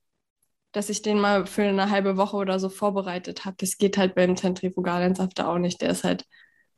dass 0.71 0.89
ich 0.89 1.01
den 1.01 1.19
mal 1.19 1.45
für 1.45 1.63
eine 1.63 1.89
halbe 1.89 2.17
Woche 2.17 2.37
oder 2.37 2.59
so 2.59 2.69
vorbereitet 2.69 3.45
habe. 3.45 3.57
Das 3.59 3.77
geht 3.77 3.97
halt 3.97 4.15
beim 4.15 4.37
Zentrifugalentsafter 4.37 5.47
auch 5.49 5.57
nicht. 5.57 5.81
Der 5.81 5.89
ist 5.91 6.03
halt 6.03 6.25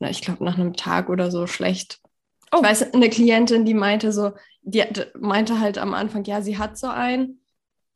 na, 0.01 0.09
ich 0.09 0.21
glaube, 0.21 0.43
nach 0.43 0.57
einem 0.57 0.73
Tag 0.73 1.09
oder 1.09 1.29
so 1.29 1.45
schlecht. 1.45 2.01
Oh. 2.51 2.57
Ich 2.57 2.63
weiß, 2.63 2.93
eine 2.93 3.09
Klientin, 3.09 3.65
die 3.65 3.75
meinte 3.75 4.11
so, 4.11 4.31
die 4.63 4.83
meinte 5.17 5.59
halt 5.59 5.77
am 5.77 5.93
Anfang, 5.93 6.23
ja, 6.25 6.41
sie 6.41 6.57
hat 6.57 6.77
so 6.77 6.87
einen 6.87 7.39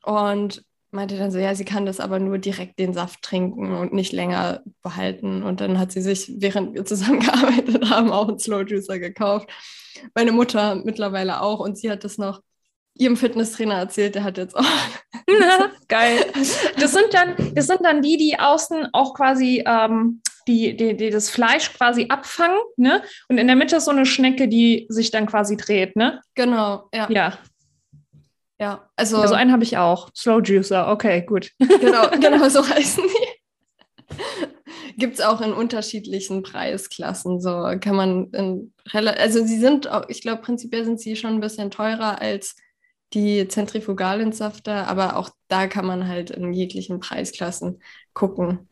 und 0.03 0.63
meinte 0.95 1.17
dann 1.17 1.31
so, 1.31 1.37
ja, 1.37 1.53
sie 1.53 1.65
kann 1.65 1.85
das 1.85 1.99
aber 1.99 2.19
nur 2.19 2.37
direkt 2.37 2.79
den 2.79 2.93
Saft 2.93 3.21
trinken 3.21 3.73
und 3.73 3.93
nicht 3.93 4.13
länger 4.13 4.63
behalten. 4.81 5.43
Und 5.43 5.61
dann 5.61 5.77
hat 5.77 5.91
sie 5.91 6.01
sich, 6.01 6.31
während 6.37 6.73
wir 6.73 6.85
zusammengearbeitet 6.85 7.89
haben, 7.89 8.11
auch 8.11 8.27
einen 8.27 8.39
Slow 8.39 8.63
Juicer 8.63 8.97
gekauft. 8.97 9.49
Meine 10.15 10.31
Mutter 10.31 10.75
mittlerweile 10.75 11.41
auch 11.41 11.59
und 11.59 11.77
sie 11.77 11.91
hat 11.91 12.03
das 12.03 12.17
noch 12.17 12.41
ihrem 12.97 13.17
Fitnesstrainer 13.17 13.75
erzählt, 13.75 14.15
der 14.15 14.23
hat 14.23 14.37
jetzt 14.37 14.55
auch. 14.55 14.65
Na, 15.27 15.71
geil. 15.87 16.25
Das 16.79 16.93
sind 16.93 17.13
dann, 17.13 17.35
das 17.53 17.67
sind 17.67 17.81
dann 17.83 18.01
die, 18.01 18.17
die 18.17 18.39
außen 18.39 18.87
auch 18.93 19.13
quasi 19.13 19.63
ähm, 19.65 20.21
die, 20.47 20.77
die, 20.77 20.95
die 20.95 21.09
das 21.09 21.29
Fleisch 21.29 21.73
quasi 21.73 22.05
abfangen, 22.09 22.57
ne? 22.77 23.01
Und 23.27 23.37
in 23.37 23.47
der 23.47 23.55
Mitte 23.55 23.77
ist 23.77 23.85
so 23.85 23.91
eine 23.91 24.05
Schnecke, 24.05 24.47
die 24.47 24.85
sich 24.89 25.11
dann 25.11 25.25
quasi 25.25 25.57
dreht, 25.57 25.95
ne? 25.95 26.21
Genau, 26.35 26.87
ja. 26.93 27.07
Ja. 27.09 27.37
Ja, 28.59 28.89
also. 28.95 29.17
Also 29.17 29.33
einen 29.33 29.51
habe 29.51 29.63
ich 29.63 29.77
auch. 29.77 30.09
Slow 30.15 30.41
Juicer, 30.41 30.89
okay, 30.89 31.23
gut. 31.23 31.51
Genau, 31.59 32.09
genau 32.19 32.47
so 32.49 32.67
heißen 32.67 33.03
die. 33.03 34.15
Gibt 34.97 35.15
es 35.15 35.21
auch 35.21 35.41
in 35.41 35.51
unterschiedlichen 35.51 36.41
Preisklassen. 36.43 37.41
So 37.41 37.73
kann 37.81 37.95
man 37.95 38.31
in 38.31 38.73
also 38.93 39.45
sie 39.45 39.59
sind 39.59 39.89
auch, 39.89 40.07
ich 40.09 40.21
glaube, 40.21 40.41
prinzipiell 40.41 40.85
sind 40.85 40.99
sie 40.99 41.15
schon 41.15 41.33
ein 41.33 41.39
bisschen 41.41 41.71
teurer 41.71 42.21
als 42.21 42.55
die 43.13 43.47
Zentrifugalentsafter, 43.47 44.87
aber 44.87 45.17
auch 45.17 45.29
da 45.47 45.67
kann 45.67 45.85
man 45.85 46.07
halt 46.07 46.31
in 46.31 46.53
jeglichen 46.53 46.99
Preisklassen 46.99 47.81
gucken. 48.13 48.67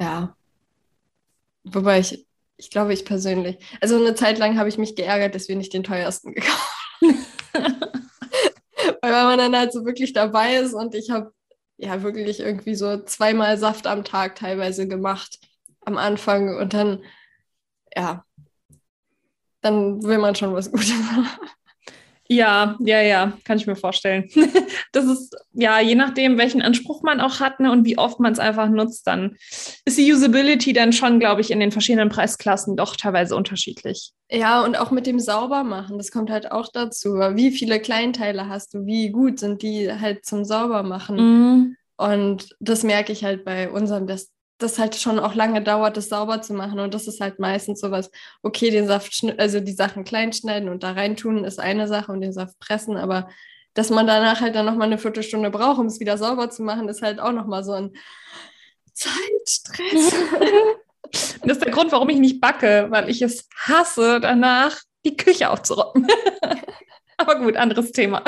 Ja. 0.00 0.36
Wobei 1.64 2.00
ich, 2.00 2.26
ich 2.56 2.70
glaube, 2.70 2.92
ich 2.92 3.04
persönlich, 3.04 3.56
also 3.80 3.96
eine 3.96 4.14
Zeit 4.14 4.38
lang 4.38 4.58
habe 4.58 4.68
ich 4.68 4.78
mich 4.78 4.96
geärgert, 4.96 5.34
dass 5.34 5.48
wir 5.48 5.56
nicht 5.56 5.72
den 5.72 5.84
teuersten 5.84 6.32
gekauft 6.34 6.74
haben. 7.02 7.16
Weil 9.10 9.24
man 9.24 9.38
dann 9.38 9.56
halt 9.56 9.72
so 9.72 9.84
wirklich 9.84 10.12
dabei 10.12 10.56
ist 10.56 10.72
und 10.72 10.94
ich 10.94 11.10
habe 11.10 11.32
ja 11.76 12.02
wirklich 12.02 12.40
irgendwie 12.40 12.74
so 12.74 13.02
zweimal 13.04 13.58
Saft 13.58 13.86
am 13.86 14.04
Tag 14.04 14.36
teilweise 14.36 14.88
gemacht 14.88 15.38
am 15.84 15.98
Anfang 15.98 16.56
und 16.56 16.72
dann, 16.72 17.04
ja, 17.94 18.24
dann 19.60 20.02
will 20.02 20.18
man 20.18 20.34
schon 20.34 20.54
was 20.54 20.70
Gutes 20.70 20.92
haben. 21.10 21.28
Ja, 22.28 22.76
ja, 22.80 23.02
ja, 23.02 23.36
kann 23.44 23.58
ich 23.58 23.66
mir 23.66 23.76
vorstellen. 23.76 24.30
das 24.92 25.04
ist, 25.04 25.36
ja, 25.52 25.80
je 25.80 25.94
nachdem, 25.94 26.38
welchen 26.38 26.62
Anspruch 26.62 27.02
man 27.02 27.20
auch 27.20 27.40
hat 27.40 27.60
ne, 27.60 27.70
und 27.70 27.84
wie 27.84 27.98
oft 27.98 28.18
man 28.18 28.32
es 28.32 28.38
einfach 28.38 28.68
nutzt, 28.68 29.06
dann 29.06 29.36
ist 29.84 29.98
die 29.98 30.10
Usability 30.10 30.72
dann 30.72 30.92
schon, 30.92 31.20
glaube 31.20 31.42
ich, 31.42 31.50
in 31.50 31.60
den 31.60 31.70
verschiedenen 31.70 32.08
Preisklassen 32.08 32.76
doch 32.76 32.96
teilweise 32.96 33.36
unterschiedlich. 33.36 34.12
Ja, 34.30 34.64
und 34.64 34.76
auch 34.76 34.90
mit 34.90 35.06
dem 35.06 35.20
Saubermachen, 35.20 35.98
das 35.98 36.10
kommt 36.10 36.30
halt 36.30 36.50
auch 36.50 36.68
dazu. 36.72 37.10
Wie 37.10 37.50
viele 37.50 37.78
Kleinteile 37.78 38.48
hast 38.48 38.72
du, 38.72 38.86
wie 38.86 39.10
gut 39.10 39.38
sind 39.38 39.62
die 39.62 39.92
halt 39.92 40.24
zum 40.24 40.44
Saubermachen? 40.44 41.16
Mhm. 41.16 41.76
Und 41.96 42.56
das 42.58 42.82
merke 42.82 43.12
ich 43.12 43.22
halt 43.22 43.44
bei 43.44 43.70
unserem, 43.70 44.06
dass 44.06 44.33
das 44.58 44.78
halt 44.78 44.94
schon 44.94 45.18
auch 45.18 45.34
lange 45.34 45.62
dauert, 45.62 45.96
das 45.96 46.08
sauber 46.08 46.40
zu 46.42 46.54
machen. 46.54 46.78
Und 46.78 46.94
das 46.94 47.08
ist 47.08 47.20
halt 47.20 47.38
meistens 47.38 47.80
sowas, 47.80 48.10
okay, 48.42 48.70
den 48.70 48.86
Saft, 48.86 49.24
also 49.38 49.60
die 49.60 49.72
Sachen 49.72 50.04
klein 50.04 50.32
schneiden 50.32 50.68
und 50.68 50.82
da 50.82 50.92
reintun, 50.92 51.44
ist 51.44 51.60
eine 51.60 51.88
Sache 51.88 52.12
und 52.12 52.20
den 52.20 52.32
Saft 52.32 52.58
pressen, 52.60 52.96
aber 52.96 53.28
dass 53.74 53.90
man 53.90 54.06
danach 54.06 54.40
halt 54.40 54.54
dann 54.54 54.66
nochmal 54.66 54.86
eine 54.86 54.98
Viertelstunde 54.98 55.50
braucht, 55.50 55.78
um 55.80 55.86
es 55.86 55.98
wieder 55.98 56.16
sauber 56.16 56.48
zu 56.50 56.62
machen, 56.62 56.88
ist 56.88 57.02
halt 57.02 57.18
auch 57.18 57.32
nochmal 57.32 57.64
so 57.64 57.72
ein 57.72 57.92
Zeitstress. 58.92 60.14
das 61.42 61.56
ist 61.56 61.64
der 61.64 61.72
Grund, 61.72 61.90
warum 61.90 62.08
ich 62.08 62.18
nicht 62.18 62.40
backe, 62.40 62.86
weil 62.90 63.10
ich 63.10 63.20
es 63.20 63.48
hasse, 63.56 64.20
danach 64.20 64.80
die 65.04 65.16
Küche 65.16 65.50
aufzuräumen. 65.50 66.06
aber 67.16 67.40
gut, 67.40 67.56
anderes 67.56 67.90
Thema. 67.90 68.22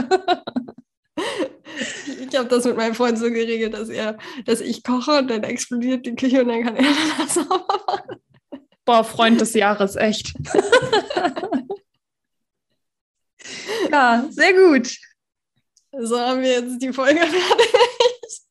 Ich 2.36 2.40
habe 2.40 2.50
das 2.50 2.66
mit 2.66 2.76
meinem 2.76 2.94
Freund 2.94 3.18
so 3.18 3.30
geregelt, 3.30 3.72
dass 3.72 3.88
er, 3.88 4.18
dass 4.44 4.60
ich 4.60 4.82
koche 4.82 5.20
und 5.20 5.28
dann 5.28 5.42
explodiert 5.42 6.04
die 6.04 6.14
Küche 6.14 6.42
und 6.42 6.48
dann 6.48 6.64
kann 6.64 6.76
er 6.76 6.84
das 7.18 7.32
sauber 7.32 7.82
machen. 7.86 8.20
Boah, 8.84 9.04
Freund 9.04 9.40
des 9.40 9.54
Jahres, 9.54 9.96
echt. 9.96 10.34
ja, 13.90 14.26
sehr 14.28 14.52
gut. 14.52 14.98
So 15.98 16.20
haben 16.20 16.42
wir 16.42 16.60
jetzt 16.60 16.82
die 16.82 16.92
Folge 16.92 17.20
fertig. 17.26 18.42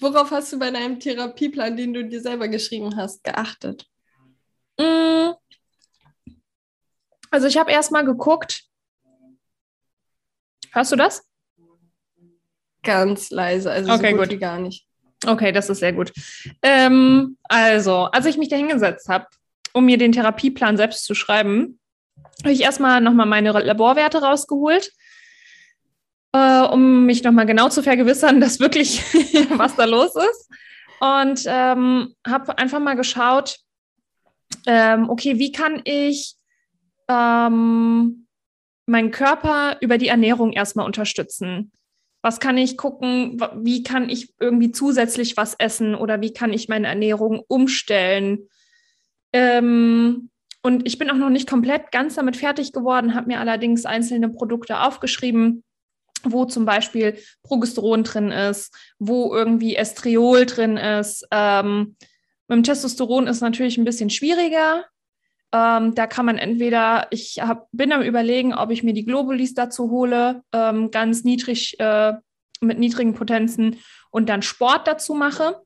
Worauf 0.00 0.30
hast 0.30 0.54
du 0.54 0.58
bei 0.58 0.70
deinem 0.70 0.98
Therapieplan, 0.98 1.76
den 1.76 1.92
du 1.92 2.02
dir 2.02 2.22
selber 2.22 2.48
geschrieben 2.48 2.96
hast, 2.96 3.22
geachtet? 3.24 3.84
Mm. 4.78 5.32
Also 7.30 7.46
ich 7.46 7.58
habe 7.58 7.72
erstmal 7.72 8.06
geguckt, 8.06 8.71
Hörst 10.72 10.92
du 10.92 10.96
das? 10.96 11.22
Ganz 12.82 13.30
leise, 13.30 13.70
also 13.70 13.92
okay, 13.92 14.10
so 14.10 14.16
gut, 14.16 14.24
gut. 14.24 14.32
wie 14.32 14.38
gar 14.38 14.58
nicht. 14.58 14.86
Okay, 15.24 15.52
das 15.52 15.70
ist 15.70 15.78
sehr 15.78 15.92
gut. 15.92 16.12
Ähm, 16.62 17.36
also, 17.44 18.04
als 18.06 18.26
ich 18.26 18.38
mich 18.38 18.48
da 18.48 18.56
hingesetzt 18.56 19.08
habe, 19.08 19.26
um 19.72 19.84
mir 19.84 19.98
den 19.98 20.12
Therapieplan 20.12 20.76
selbst 20.76 21.04
zu 21.04 21.14
schreiben, 21.14 21.78
habe 22.40 22.52
ich 22.52 22.62
erstmal 22.62 23.00
nochmal 23.00 23.26
meine 23.26 23.52
Laborwerte 23.52 24.20
rausgeholt, 24.20 24.90
äh, 26.32 26.62
um 26.62 27.06
mich 27.06 27.22
nochmal 27.22 27.46
genau 27.46 27.68
zu 27.68 27.82
vergewissern, 27.82 28.40
dass 28.40 28.58
wirklich 28.58 29.02
was 29.56 29.76
da 29.76 29.84
los 29.84 30.14
ist. 30.16 30.50
Und 31.00 31.42
ähm, 31.46 32.14
habe 32.26 32.58
einfach 32.58 32.80
mal 32.80 32.94
geschaut, 32.94 33.58
ähm, 34.66 35.10
okay, 35.10 35.38
wie 35.38 35.52
kann 35.52 35.80
ich 35.84 36.36
ähm, 37.08 38.21
meinen 38.92 39.10
Körper 39.10 39.78
über 39.80 39.98
die 39.98 40.08
Ernährung 40.08 40.52
erstmal 40.52 40.86
unterstützen. 40.86 41.72
Was 42.22 42.38
kann 42.38 42.56
ich 42.56 42.76
gucken? 42.76 43.42
Wie 43.56 43.82
kann 43.82 44.08
ich 44.08 44.32
irgendwie 44.38 44.70
zusätzlich 44.70 45.36
was 45.36 45.54
essen 45.54 45.96
oder 45.96 46.20
wie 46.20 46.32
kann 46.32 46.52
ich 46.52 46.68
meine 46.68 46.86
Ernährung 46.86 47.42
umstellen? 47.48 48.48
Ähm, 49.32 50.30
und 50.62 50.86
ich 50.86 50.98
bin 50.98 51.10
auch 51.10 51.16
noch 51.16 51.30
nicht 51.30 51.48
komplett 51.48 51.90
ganz 51.90 52.14
damit 52.14 52.36
fertig 52.36 52.72
geworden, 52.72 53.16
habe 53.16 53.26
mir 53.26 53.40
allerdings 53.40 53.84
einzelne 53.84 54.28
Produkte 54.28 54.80
aufgeschrieben, 54.80 55.64
wo 56.22 56.44
zum 56.44 56.64
Beispiel 56.64 57.18
Progesteron 57.42 58.04
drin 58.04 58.30
ist, 58.30 58.72
wo 59.00 59.34
irgendwie 59.34 59.74
Estriol 59.74 60.46
drin 60.46 60.76
ist. 60.76 61.26
Ähm, 61.32 61.96
mit 62.46 62.56
dem 62.56 62.62
Testosteron 62.62 63.26
ist 63.26 63.40
natürlich 63.40 63.78
ein 63.78 63.84
bisschen 63.84 64.10
schwieriger, 64.10 64.84
ähm, 65.52 65.94
da 65.94 66.06
kann 66.06 66.26
man 66.26 66.38
entweder, 66.38 67.08
ich 67.10 67.40
hab, 67.40 67.68
bin 67.72 67.92
am 67.92 68.02
Überlegen, 68.02 68.54
ob 68.54 68.70
ich 68.70 68.82
mir 68.82 68.94
die 68.94 69.04
Globulis 69.04 69.54
dazu 69.54 69.90
hole, 69.90 70.42
ähm, 70.52 70.90
ganz 70.90 71.24
niedrig, 71.24 71.78
äh, 71.78 72.14
mit 72.60 72.78
niedrigen 72.78 73.14
Potenzen 73.14 73.78
und 74.10 74.28
dann 74.28 74.42
Sport 74.42 74.88
dazu 74.88 75.14
mache. 75.14 75.60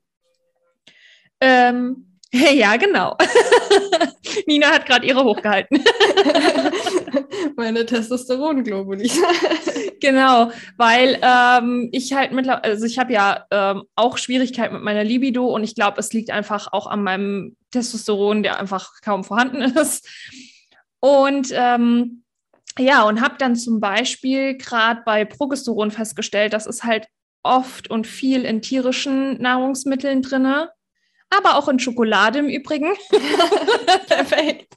Ähm, 1.40 2.18
ja, 2.32 2.76
genau. 2.76 3.16
Nina 4.46 4.68
hat 4.68 4.86
gerade 4.86 5.06
ihre 5.06 5.22
hochgehalten. 5.22 5.84
Meine 7.56 7.86
Testosteron-Globulis. 7.86 9.20
genau, 10.00 10.50
weil 10.76 11.18
ähm, 11.22 11.88
ich 11.92 12.12
halt 12.12 12.32
mittlerweile, 12.32 12.64
also 12.64 12.86
ich 12.86 12.98
habe 12.98 13.12
ja 13.12 13.46
ähm, 13.50 13.84
auch 13.94 14.18
Schwierigkeiten 14.18 14.74
mit 14.74 14.82
meiner 14.82 15.04
Libido 15.04 15.46
und 15.46 15.64
ich 15.64 15.74
glaube, 15.74 15.98
es 16.00 16.12
liegt 16.12 16.30
einfach 16.30 16.72
auch 16.72 16.86
an 16.86 17.02
meinem 17.02 17.56
Testosteron, 17.70 18.42
der 18.42 18.58
einfach 18.58 18.92
kaum 19.02 19.24
vorhanden 19.24 19.62
ist. 19.76 20.08
Und 21.00 21.48
ähm, 21.52 22.22
ja, 22.78 23.04
und 23.04 23.20
habe 23.20 23.36
dann 23.38 23.56
zum 23.56 23.80
Beispiel 23.80 24.56
gerade 24.56 25.02
bei 25.04 25.24
Progesteron 25.24 25.90
festgestellt, 25.90 26.52
dass 26.52 26.66
es 26.66 26.84
halt 26.84 27.06
oft 27.42 27.88
und 27.90 28.06
viel 28.06 28.44
in 28.44 28.60
tierischen 28.60 29.40
Nahrungsmitteln 29.40 30.20
drinne 30.20 30.70
aber 31.30 31.56
auch 31.56 31.68
in 31.68 31.78
Schokolade 31.78 32.38
im 32.38 32.48
Übrigen. 32.48 32.94
Perfekt. 34.06 34.74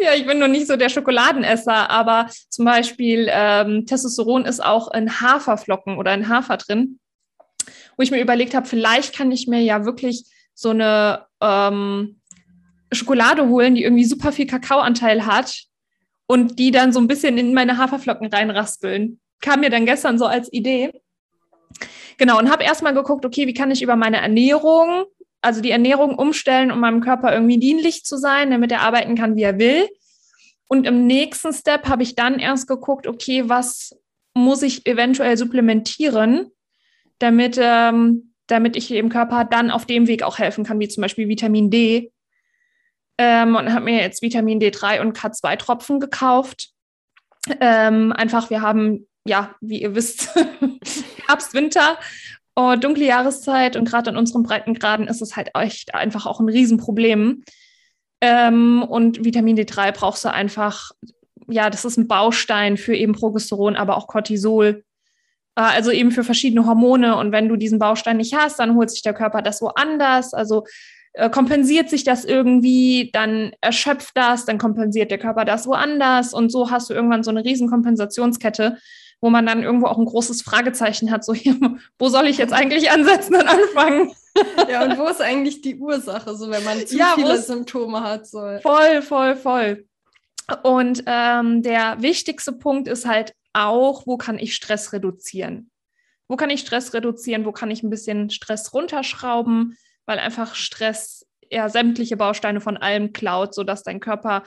Ja, 0.00 0.14
ich 0.14 0.26
bin 0.26 0.38
noch 0.38 0.48
nicht 0.48 0.66
so 0.66 0.76
der 0.76 0.88
Schokoladenesser, 0.88 1.90
aber 1.90 2.28
zum 2.48 2.64
Beispiel 2.64 3.28
ähm, 3.30 3.86
Testosteron 3.86 4.44
ist 4.44 4.62
auch 4.62 4.92
in 4.92 5.20
Haferflocken 5.20 5.98
oder 5.98 6.12
in 6.14 6.28
Hafer 6.28 6.56
drin, 6.56 6.98
wo 7.96 8.02
ich 8.02 8.10
mir 8.10 8.20
überlegt 8.20 8.54
habe, 8.54 8.66
vielleicht 8.66 9.14
kann 9.14 9.30
ich 9.32 9.46
mir 9.46 9.60
ja 9.60 9.84
wirklich 9.84 10.24
so 10.54 10.70
eine 10.70 11.26
ähm, 11.40 12.20
Schokolade 12.92 13.48
holen, 13.48 13.74
die 13.74 13.84
irgendwie 13.84 14.04
super 14.04 14.32
viel 14.32 14.46
Kakaoanteil 14.46 15.26
hat 15.26 15.64
und 16.26 16.58
die 16.58 16.70
dann 16.70 16.92
so 16.92 17.00
ein 17.00 17.08
bisschen 17.08 17.38
in 17.38 17.54
meine 17.54 17.78
Haferflocken 17.78 18.28
reinraspeln. 18.28 19.20
Kam 19.40 19.60
mir 19.60 19.70
dann 19.70 19.86
gestern 19.86 20.18
so 20.18 20.26
als 20.26 20.52
Idee. 20.52 20.92
Genau, 22.18 22.38
und 22.38 22.50
habe 22.50 22.64
erstmal 22.64 22.94
geguckt, 22.94 23.24
okay, 23.24 23.46
wie 23.46 23.54
kann 23.54 23.70
ich 23.70 23.82
über 23.82 23.96
meine 23.96 24.18
Ernährung, 24.18 25.04
also 25.42 25.60
die 25.60 25.70
Ernährung 25.70 26.14
umstellen, 26.14 26.72
um 26.72 26.80
meinem 26.80 27.00
Körper 27.00 27.32
irgendwie 27.32 27.58
dienlich 27.58 28.04
zu 28.04 28.16
sein, 28.16 28.50
damit 28.50 28.72
er 28.72 28.80
arbeiten 28.80 29.16
kann, 29.16 29.36
wie 29.36 29.42
er 29.42 29.58
will. 29.58 29.88
Und 30.68 30.86
im 30.86 31.06
nächsten 31.06 31.52
Step 31.52 31.88
habe 31.88 32.02
ich 32.02 32.14
dann 32.14 32.38
erst 32.38 32.66
geguckt, 32.66 33.06
okay, 33.06 33.48
was 33.48 33.94
muss 34.34 34.62
ich 34.62 34.86
eventuell 34.86 35.36
supplementieren, 35.36 36.50
damit 37.18 37.58
ähm, 37.60 38.32
damit 38.46 38.76
ich 38.76 38.88
dem 38.88 39.08
Körper 39.08 39.44
dann 39.44 39.70
auf 39.70 39.86
dem 39.86 40.06
Weg 40.06 40.22
auch 40.22 40.38
helfen 40.38 40.64
kann, 40.64 40.78
wie 40.78 40.88
zum 40.88 41.00
Beispiel 41.00 41.28
Vitamin 41.28 41.70
D. 41.70 42.12
Ähm, 43.18 43.56
und 43.56 43.72
habe 43.72 43.84
mir 43.84 44.00
jetzt 44.00 44.22
Vitamin 44.22 44.60
D3 44.60 45.00
und 45.00 45.16
K2-Tropfen 45.16 46.00
gekauft. 46.00 46.70
Ähm, 47.60 48.12
einfach, 48.12 48.50
wir 48.50 48.60
haben, 48.60 49.08
ja, 49.24 49.54
wie 49.60 49.82
ihr 49.82 49.94
wisst, 49.94 50.34
Herbst, 51.26 51.54
Winter, 51.54 51.98
oh, 52.56 52.74
dunkle 52.76 53.06
Jahreszeit 53.06 53.76
und 53.76 53.88
gerade 53.88 54.10
in 54.10 54.16
unseren 54.16 54.42
Breitengraden 54.42 55.08
ist 55.08 55.22
es 55.22 55.36
halt 55.36 55.50
echt 55.54 55.94
einfach 55.94 56.26
auch 56.26 56.40
ein 56.40 56.48
Riesenproblem. 56.48 57.44
Ähm, 58.20 58.82
und 58.82 59.24
Vitamin 59.24 59.56
D3 59.56 59.92
brauchst 59.92 60.24
du 60.24 60.32
einfach, 60.32 60.92
ja, 61.48 61.70
das 61.70 61.84
ist 61.84 61.96
ein 61.96 62.08
Baustein 62.08 62.76
für 62.76 62.94
eben 62.94 63.14
Progesteron, 63.14 63.76
aber 63.76 63.96
auch 63.96 64.06
Cortisol. 64.06 64.84
Äh, 65.56 65.62
also 65.62 65.90
eben 65.90 66.12
für 66.12 66.24
verschiedene 66.24 66.66
Hormone. 66.66 67.16
Und 67.16 67.32
wenn 67.32 67.48
du 67.48 67.56
diesen 67.56 67.78
Baustein 67.78 68.18
nicht 68.18 68.34
hast, 68.34 68.58
dann 68.58 68.76
holt 68.76 68.90
sich 68.90 69.02
der 69.02 69.14
Körper 69.14 69.42
das 69.42 69.60
woanders. 69.60 70.34
Also 70.34 70.64
äh, 71.14 71.30
kompensiert 71.30 71.90
sich 71.90 72.04
das 72.04 72.24
irgendwie, 72.24 73.10
dann 73.12 73.52
erschöpft 73.60 74.12
das, 74.14 74.44
dann 74.44 74.58
kompensiert 74.58 75.10
der 75.10 75.18
Körper 75.18 75.44
das 75.44 75.66
woanders. 75.66 76.32
Und 76.32 76.50
so 76.50 76.70
hast 76.70 76.90
du 76.90 76.94
irgendwann 76.94 77.24
so 77.24 77.30
eine 77.30 77.44
riesen 77.44 77.68
Kompensationskette, 77.68 78.78
wo 79.22 79.30
man 79.30 79.46
dann 79.46 79.62
irgendwo 79.62 79.86
auch 79.86 79.98
ein 79.98 80.04
großes 80.04 80.42
Fragezeichen 80.42 81.10
hat, 81.10 81.24
so 81.24 81.32
hier, 81.34 81.56
wo 81.98 82.08
soll 82.08 82.26
ich 82.26 82.36
jetzt 82.36 82.52
eigentlich 82.52 82.90
ansetzen 82.90 83.36
und 83.36 83.48
anfangen? 83.48 84.12
Ja, 84.68 84.84
und 84.84 84.98
wo 84.98 85.06
ist 85.06 85.20
eigentlich 85.20 85.60
die 85.60 85.76
Ursache, 85.76 86.34
so 86.34 86.50
wenn 86.50 86.64
man 86.64 86.86
zu 86.86 86.96
ja, 86.96 87.12
viele 87.14 87.40
Symptome 87.40 88.02
hat? 88.02 88.26
So. 88.26 88.58
Voll, 88.62 89.02
voll, 89.02 89.36
voll. 89.36 89.86
Und 90.62 91.04
ähm, 91.06 91.62
der 91.62 92.00
wichtigste 92.00 92.52
Punkt 92.52 92.88
ist 92.88 93.06
halt 93.06 93.34
auch, 93.52 94.06
wo 94.06 94.16
kann 94.16 94.38
ich 94.38 94.54
Stress 94.54 94.92
reduzieren? 94.92 95.70
Wo 96.28 96.36
kann 96.36 96.50
ich 96.50 96.60
Stress 96.60 96.94
reduzieren? 96.94 97.44
Wo 97.44 97.52
kann 97.52 97.70
ich 97.70 97.82
ein 97.82 97.90
bisschen 97.90 98.30
Stress 98.30 98.72
runterschrauben? 98.72 99.76
Weil 100.06 100.18
einfach 100.18 100.54
Stress 100.54 101.26
ja 101.50 101.68
sämtliche 101.68 102.16
Bausteine 102.16 102.60
von 102.60 102.78
allem 102.78 103.12
klaut, 103.12 103.54
sodass 103.54 103.82
dein 103.82 104.00
Körper 104.00 104.42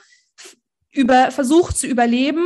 über, 0.90 1.30
versucht 1.30 1.78
zu 1.78 1.86
überleben 1.86 2.44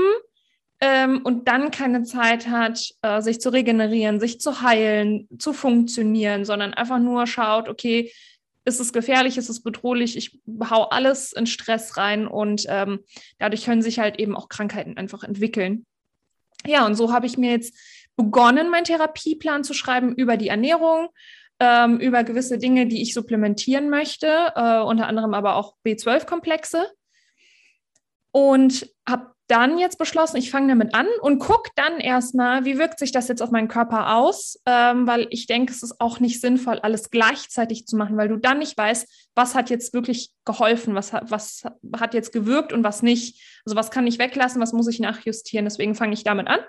ähm, 0.80 1.20
und 1.24 1.48
dann 1.48 1.70
keine 1.70 2.02
Zeit 2.04 2.48
hat, 2.48 2.94
äh, 3.02 3.20
sich 3.20 3.40
zu 3.40 3.50
regenerieren, 3.50 4.18
sich 4.20 4.40
zu 4.40 4.62
heilen, 4.62 5.28
zu 5.38 5.52
funktionieren, 5.52 6.44
sondern 6.44 6.72
einfach 6.74 6.98
nur 6.98 7.26
schaut, 7.26 7.68
okay, 7.68 8.12
ist 8.64 8.80
es 8.80 8.92
gefährlich, 8.92 9.36
ist 9.36 9.48
es 9.48 9.62
bedrohlich, 9.62 10.16
ich 10.16 10.38
hau 10.70 10.84
alles 10.84 11.32
in 11.32 11.46
Stress 11.46 11.96
rein 11.96 12.26
und 12.26 12.64
ähm, 12.68 13.00
dadurch 13.38 13.64
können 13.64 13.82
sich 13.82 13.98
halt 13.98 14.18
eben 14.18 14.36
auch 14.36 14.48
Krankheiten 14.48 14.96
einfach 14.96 15.22
entwickeln. 15.22 15.86
Ja, 16.66 16.86
und 16.86 16.94
so 16.94 17.12
habe 17.12 17.26
ich 17.26 17.38
mir 17.38 17.52
jetzt 17.52 17.74
begonnen, 18.16 18.70
meinen 18.70 18.84
Therapieplan 18.84 19.64
zu 19.64 19.72
schreiben 19.72 20.14
über 20.14 20.36
die 20.36 20.48
Ernährung, 20.48 21.08
ähm, 21.58 21.98
über 22.00 22.22
gewisse 22.24 22.58
Dinge, 22.58 22.86
die 22.86 23.02
ich 23.02 23.14
supplementieren 23.14 23.88
möchte, 23.88 24.52
äh, 24.54 24.80
unter 24.80 25.06
anderem 25.06 25.34
aber 25.34 25.56
auch 25.56 25.76
B12-Komplexe. 25.86 26.86
Und 28.32 28.88
habe 29.08 29.34
dann 29.50 29.78
jetzt 29.78 29.98
beschlossen, 29.98 30.36
ich 30.36 30.50
fange 30.50 30.68
damit 30.68 30.94
an 30.94 31.06
und 31.22 31.40
gucke 31.40 31.70
dann 31.74 31.98
erstmal, 31.98 32.64
wie 32.64 32.78
wirkt 32.78 32.98
sich 32.98 33.10
das 33.10 33.28
jetzt 33.28 33.42
auf 33.42 33.50
meinen 33.50 33.68
Körper 33.68 34.14
aus, 34.16 34.60
ähm, 34.66 35.06
weil 35.06 35.26
ich 35.30 35.46
denke, 35.46 35.72
es 35.72 35.82
ist 35.82 36.00
auch 36.00 36.20
nicht 36.20 36.40
sinnvoll, 36.40 36.78
alles 36.78 37.10
gleichzeitig 37.10 37.86
zu 37.86 37.96
machen, 37.96 38.16
weil 38.16 38.28
du 38.28 38.36
dann 38.36 38.58
nicht 38.58 38.78
weißt, 38.78 39.30
was 39.34 39.54
hat 39.54 39.68
jetzt 39.68 39.92
wirklich 39.92 40.30
geholfen, 40.44 40.94
was, 40.94 41.12
was 41.12 41.64
hat 41.96 42.14
jetzt 42.14 42.32
gewirkt 42.32 42.72
und 42.72 42.84
was 42.84 43.02
nicht. 43.02 43.60
Also 43.64 43.76
was 43.76 43.90
kann 43.90 44.06
ich 44.06 44.18
weglassen, 44.18 44.60
was 44.60 44.72
muss 44.72 44.88
ich 44.88 45.00
nachjustieren. 45.00 45.64
Deswegen 45.64 45.94
fange 45.94 46.14
ich 46.14 46.22
damit 46.22 46.46
an 46.46 46.60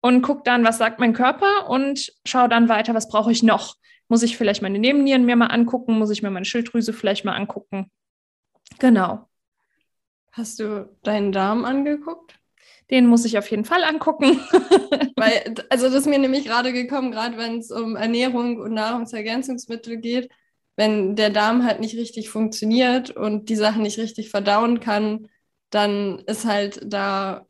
und 0.00 0.22
gucke 0.22 0.42
dann, 0.44 0.64
was 0.64 0.78
sagt 0.78 1.00
mein 1.00 1.14
Körper 1.14 1.68
und 1.68 2.12
schaue 2.24 2.48
dann 2.48 2.68
weiter, 2.68 2.94
was 2.94 3.08
brauche 3.08 3.32
ich 3.32 3.42
noch. 3.42 3.76
Muss 4.08 4.22
ich 4.22 4.36
vielleicht 4.36 4.62
meine 4.62 4.78
Nebennieren 4.78 5.24
mir 5.24 5.36
mal 5.36 5.46
angucken, 5.46 5.98
muss 5.98 6.10
ich 6.10 6.22
mir 6.22 6.30
meine 6.30 6.44
Schilddrüse 6.44 6.92
vielleicht 6.92 7.24
mal 7.24 7.34
angucken. 7.34 7.90
Genau. 8.78 9.28
Hast 10.32 10.58
du 10.60 10.88
deinen 11.02 11.30
Darm 11.30 11.64
angeguckt? 11.66 12.38
Den 12.90 13.06
muss 13.06 13.24
ich 13.24 13.38
auf 13.38 13.50
jeden 13.50 13.66
Fall 13.66 13.84
angucken. 13.84 14.40
Weil, 15.16 15.54
also 15.68 15.86
das 15.86 15.94
ist 15.94 16.06
mir 16.06 16.18
nämlich 16.18 16.46
gerade 16.46 16.72
gekommen, 16.72 17.12
gerade 17.12 17.36
wenn 17.36 17.58
es 17.58 17.70
um 17.70 17.96
Ernährung 17.96 18.58
und 18.58 18.72
Nahrungsergänzungsmittel 18.72 19.98
geht, 19.98 20.30
wenn 20.76 21.16
der 21.16 21.30
Darm 21.30 21.64
halt 21.64 21.80
nicht 21.80 21.96
richtig 21.96 22.30
funktioniert 22.30 23.10
und 23.10 23.50
die 23.50 23.56
Sachen 23.56 23.82
nicht 23.82 23.98
richtig 23.98 24.30
verdauen 24.30 24.80
kann, 24.80 25.28
dann 25.68 26.20
ist 26.20 26.46
halt 26.46 26.80
da, 26.84 27.46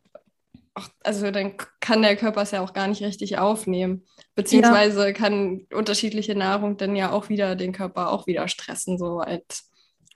auch, 0.75 0.89
also 1.05 1.31
dann 1.31 1.57
kann 1.81 2.03
der 2.03 2.17
Körper 2.17 2.43
es 2.43 2.51
ja 2.51 2.63
auch 2.63 2.73
gar 2.73 2.89
nicht 2.89 3.03
richtig 3.03 3.39
aufnehmen. 3.39 4.07
Beziehungsweise 4.35 5.07
ja. 5.07 5.13
kann 5.13 5.67
unterschiedliche 5.73 6.35
Nahrung 6.35 6.77
dann 6.79 6.97
ja 6.97 7.13
auch 7.13 7.29
wieder 7.29 7.55
den 7.55 7.73
Körper 7.73 8.11
auch 8.11 8.27
wieder 8.27 8.49
stressen, 8.49 8.99
so 8.99 9.19
als 9.19 9.71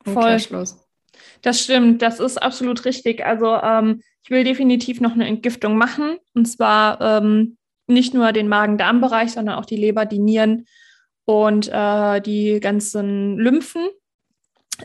Umkehrschluss. 0.05 0.86
Das 1.42 1.61
stimmt, 1.61 2.02
das 2.02 2.20
ist 2.20 2.40
absolut 2.42 2.85
richtig. 2.85 3.24
Also 3.24 3.57
ähm, 3.57 4.02
ich 4.22 4.31
will 4.31 4.44
definitiv 4.44 5.00
noch 5.00 5.12
eine 5.12 5.26
Entgiftung 5.26 5.76
machen. 5.76 6.18
Und 6.35 6.46
zwar 6.46 7.00
ähm, 7.00 7.57
nicht 7.87 8.14
nur 8.14 8.33
den 8.33 8.48
Magen-Darm-Bereich, 8.48 9.33
sondern 9.33 9.57
auch 9.57 9.66
die 9.66 9.76
Leber, 9.76 10.05
die 10.05 10.18
Nieren 10.18 10.66
und 11.24 11.68
äh, 11.72 12.20
die 12.20 12.61
ganzen 12.61 13.38
Lymphen. 13.38 13.88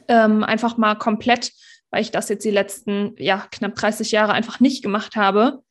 Ähm, 0.07 0.43
einfach 0.43 0.77
mal 0.77 0.95
komplett, 0.95 1.51
weil 1.89 2.01
ich 2.01 2.11
das 2.11 2.29
jetzt 2.29 2.45
die 2.45 2.51
letzten 2.51 3.15
ja, 3.17 3.47
knapp 3.51 3.75
30 3.75 4.11
Jahre 4.11 4.33
einfach 4.33 4.59
nicht 4.59 4.83
gemacht 4.83 5.15
habe. 5.15 5.63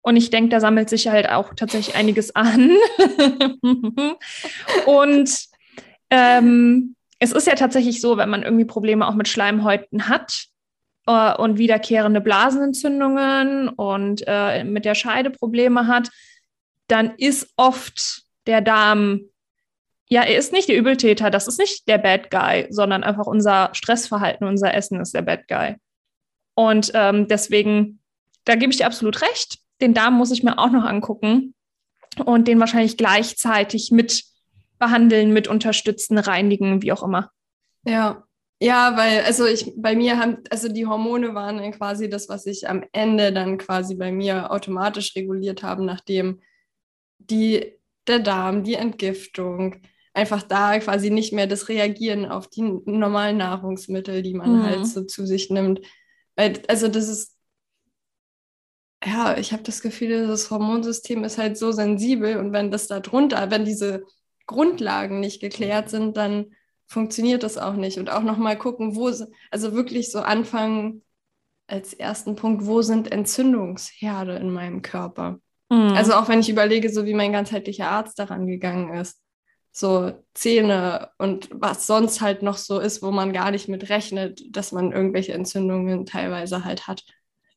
Und 0.00 0.16
ich 0.16 0.30
denke, 0.30 0.48
da 0.48 0.60
sammelt 0.60 0.88
sich 0.88 1.08
halt 1.08 1.28
auch 1.28 1.54
tatsächlich 1.54 1.96
einiges 1.96 2.34
an. 2.34 2.70
und 4.86 5.48
ähm, 6.10 6.96
es 7.18 7.32
ist 7.32 7.46
ja 7.46 7.54
tatsächlich 7.54 8.00
so, 8.00 8.16
wenn 8.16 8.30
man 8.30 8.42
irgendwie 8.42 8.64
Probleme 8.64 9.06
auch 9.06 9.14
mit 9.14 9.28
Schleimhäuten 9.28 10.08
hat 10.08 10.46
äh, 11.06 11.34
und 11.34 11.58
wiederkehrende 11.58 12.20
Blasenentzündungen 12.20 13.68
und 13.68 14.22
äh, 14.26 14.64
mit 14.64 14.84
der 14.84 14.94
Scheide 14.94 15.30
Probleme 15.30 15.86
hat, 15.86 16.10
dann 16.86 17.14
ist 17.16 17.52
oft 17.56 18.22
der 18.46 18.60
Darm, 18.60 19.22
ja, 20.08 20.22
er 20.22 20.38
ist 20.38 20.52
nicht 20.52 20.68
der 20.68 20.78
Übeltäter, 20.78 21.30
das 21.30 21.48
ist 21.48 21.58
nicht 21.58 21.86
der 21.88 21.98
Bad 21.98 22.30
Guy, 22.30 22.66
sondern 22.70 23.04
einfach 23.04 23.26
unser 23.26 23.70
Stressverhalten, 23.72 24.46
unser 24.46 24.72
Essen 24.74 25.00
ist 25.00 25.14
der 25.14 25.22
Bad 25.22 25.48
Guy. 25.48 25.76
Und 26.54 26.90
ähm, 26.94 27.28
deswegen, 27.28 28.00
da 28.44 28.54
gebe 28.54 28.72
ich 28.72 28.78
dir 28.78 28.86
absolut 28.86 29.20
recht. 29.22 29.58
Den 29.80 29.94
Darm 29.94 30.14
muss 30.14 30.30
ich 30.30 30.42
mir 30.42 30.58
auch 30.58 30.70
noch 30.70 30.84
angucken 30.84 31.54
und 32.24 32.48
den 32.48 32.58
wahrscheinlich 32.58 32.96
gleichzeitig 32.96 33.90
mit 33.92 34.24
behandeln, 34.78 35.32
mit 35.32 35.48
unterstützen, 35.48 36.18
reinigen, 36.18 36.82
wie 36.82 36.92
auch 36.92 37.02
immer. 37.02 37.30
Ja, 37.84 38.24
ja, 38.60 38.96
weil, 38.96 39.22
also 39.22 39.46
ich, 39.46 39.72
bei 39.76 39.94
mir 39.94 40.18
haben, 40.18 40.38
also 40.50 40.68
die 40.68 40.86
Hormone 40.86 41.34
waren 41.34 41.58
dann 41.58 41.72
quasi 41.72 42.08
das, 42.08 42.28
was 42.28 42.42
sich 42.42 42.68
am 42.68 42.84
Ende 42.92 43.32
dann 43.32 43.56
quasi 43.56 43.94
bei 43.94 44.10
mir 44.10 44.50
automatisch 44.50 45.14
reguliert 45.14 45.62
haben, 45.62 45.84
nachdem 45.84 46.40
die, 47.18 47.74
der 48.08 48.18
Darm, 48.18 48.64
die 48.64 48.74
Entgiftung, 48.74 49.82
einfach 50.12 50.42
da 50.42 50.78
quasi 50.80 51.10
nicht 51.10 51.32
mehr 51.32 51.46
das 51.46 51.68
Reagieren 51.68 52.26
auf 52.26 52.48
die 52.48 52.62
normalen 52.62 53.36
Nahrungsmittel, 53.36 54.22
die 54.22 54.34
man 54.34 54.58
mhm. 54.58 54.62
halt 54.64 54.86
so 54.86 55.04
zu 55.04 55.24
sich 55.24 55.50
nimmt. 55.50 55.80
Weil, 56.34 56.60
also 56.66 56.88
das 56.88 57.08
ist, 57.08 57.36
ja, 59.04 59.38
ich 59.38 59.52
habe 59.52 59.62
das 59.62 59.80
Gefühl, 59.80 60.26
das 60.26 60.50
Hormonsystem 60.50 61.22
ist 61.22 61.38
halt 61.38 61.56
so 61.56 61.70
sensibel 61.70 62.38
und 62.38 62.52
wenn 62.52 62.72
das 62.72 62.88
da 62.88 62.98
drunter, 62.98 63.52
wenn 63.52 63.64
diese 63.64 64.04
Grundlagen 64.48 65.20
nicht 65.20 65.40
geklärt 65.40 65.90
sind, 65.90 66.16
dann 66.16 66.52
funktioniert 66.86 67.44
das 67.44 67.56
auch 67.56 67.74
nicht. 67.74 67.98
Und 67.98 68.10
auch 68.10 68.22
nochmal 68.22 68.58
gucken, 68.58 68.96
wo, 68.96 69.12
also 69.50 69.72
wirklich 69.74 70.10
so 70.10 70.20
anfangen 70.20 71.04
als 71.68 71.92
ersten 71.92 72.34
Punkt, 72.34 72.66
wo 72.66 72.82
sind 72.82 73.12
Entzündungsherde 73.12 74.36
in 74.36 74.50
meinem 74.50 74.82
Körper? 74.82 75.38
Mhm. 75.70 75.92
Also 75.94 76.14
auch 76.14 76.28
wenn 76.28 76.40
ich 76.40 76.48
überlege, 76.48 76.90
so 76.90 77.04
wie 77.04 77.14
mein 77.14 77.32
ganzheitlicher 77.32 77.88
Arzt 77.90 78.18
daran 78.18 78.46
gegangen 78.46 78.94
ist, 78.94 79.20
so 79.70 80.12
Zähne 80.32 81.10
und 81.18 81.50
was 81.52 81.86
sonst 81.86 82.22
halt 82.22 82.42
noch 82.42 82.56
so 82.56 82.80
ist, 82.80 83.02
wo 83.02 83.10
man 83.10 83.34
gar 83.34 83.50
nicht 83.50 83.68
mit 83.68 83.90
rechnet, 83.90 84.42
dass 84.50 84.72
man 84.72 84.92
irgendwelche 84.92 85.34
Entzündungen 85.34 86.06
teilweise 86.06 86.64
halt 86.64 86.88
hat, 86.88 87.04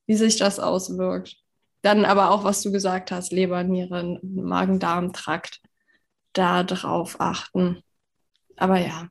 wie 0.06 0.16
sich 0.16 0.36
das 0.36 0.60
auswirkt. 0.60 1.38
Dann 1.84 2.04
aber 2.04 2.32
auch, 2.32 2.44
was 2.44 2.62
du 2.62 2.72
gesagt 2.72 3.12
hast, 3.12 3.32
Leber, 3.32 3.64
Nieren, 3.64 4.20
Magen-Darm-Trakt 4.22 5.62
da 6.34 6.64
drauf 6.64 7.18
achten. 7.20 7.84
Aber 8.58 8.78
ja, 8.78 9.08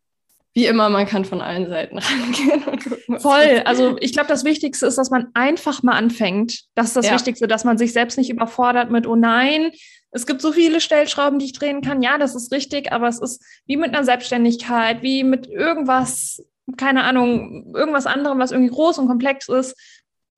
wie 0.52 0.66
immer, 0.66 0.88
man 0.88 1.06
kann 1.06 1.24
von 1.24 1.40
allen 1.40 1.68
Seiten 1.68 1.98
rangehen 1.98 2.64
und 2.64 2.82
gucken. 2.82 3.20
Voll. 3.20 3.62
Also 3.64 3.96
ich 4.00 4.12
glaube, 4.12 4.28
das 4.28 4.44
Wichtigste 4.44 4.86
ist, 4.86 4.98
dass 4.98 5.10
man 5.10 5.28
einfach 5.34 5.82
mal 5.82 5.96
anfängt. 5.96 6.64
Das 6.74 6.88
ist 6.88 6.96
das 6.96 7.06
ja. 7.06 7.14
Wichtigste, 7.14 7.46
dass 7.46 7.64
man 7.64 7.78
sich 7.78 7.92
selbst 7.92 8.18
nicht 8.18 8.30
überfordert 8.30 8.90
mit, 8.90 9.06
oh 9.06 9.16
nein, 9.16 9.70
es 10.12 10.26
gibt 10.26 10.42
so 10.42 10.52
viele 10.52 10.80
Stellschrauben, 10.80 11.38
die 11.38 11.46
ich 11.46 11.52
drehen 11.52 11.82
kann. 11.82 12.02
Ja, 12.02 12.18
das 12.18 12.34
ist 12.34 12.52
richtig, 12.52 12.92
aber 12.92 13.06
es 13.06 13.20
ist 13.20 13.44
wie 13.66 13.76
mit 13.76 13.94
einer 13.94 14.04
Selbstständigkeit, 14.04 15.02
wie 15.02 15.22
mit 15.22 15.46
irgendwas, 15.46 16.44
keine 16.76 17.04
Ahnung, 17.04 17.72
irgendwas 17.76 18.06
anderem, 18.06 18.40
was 18.40 18.50
irgendwie 18.50 18.72
groß 18.72 18.98
und 18.98 19.06
komplex 19.06 19.48
ist. 19.48 19.76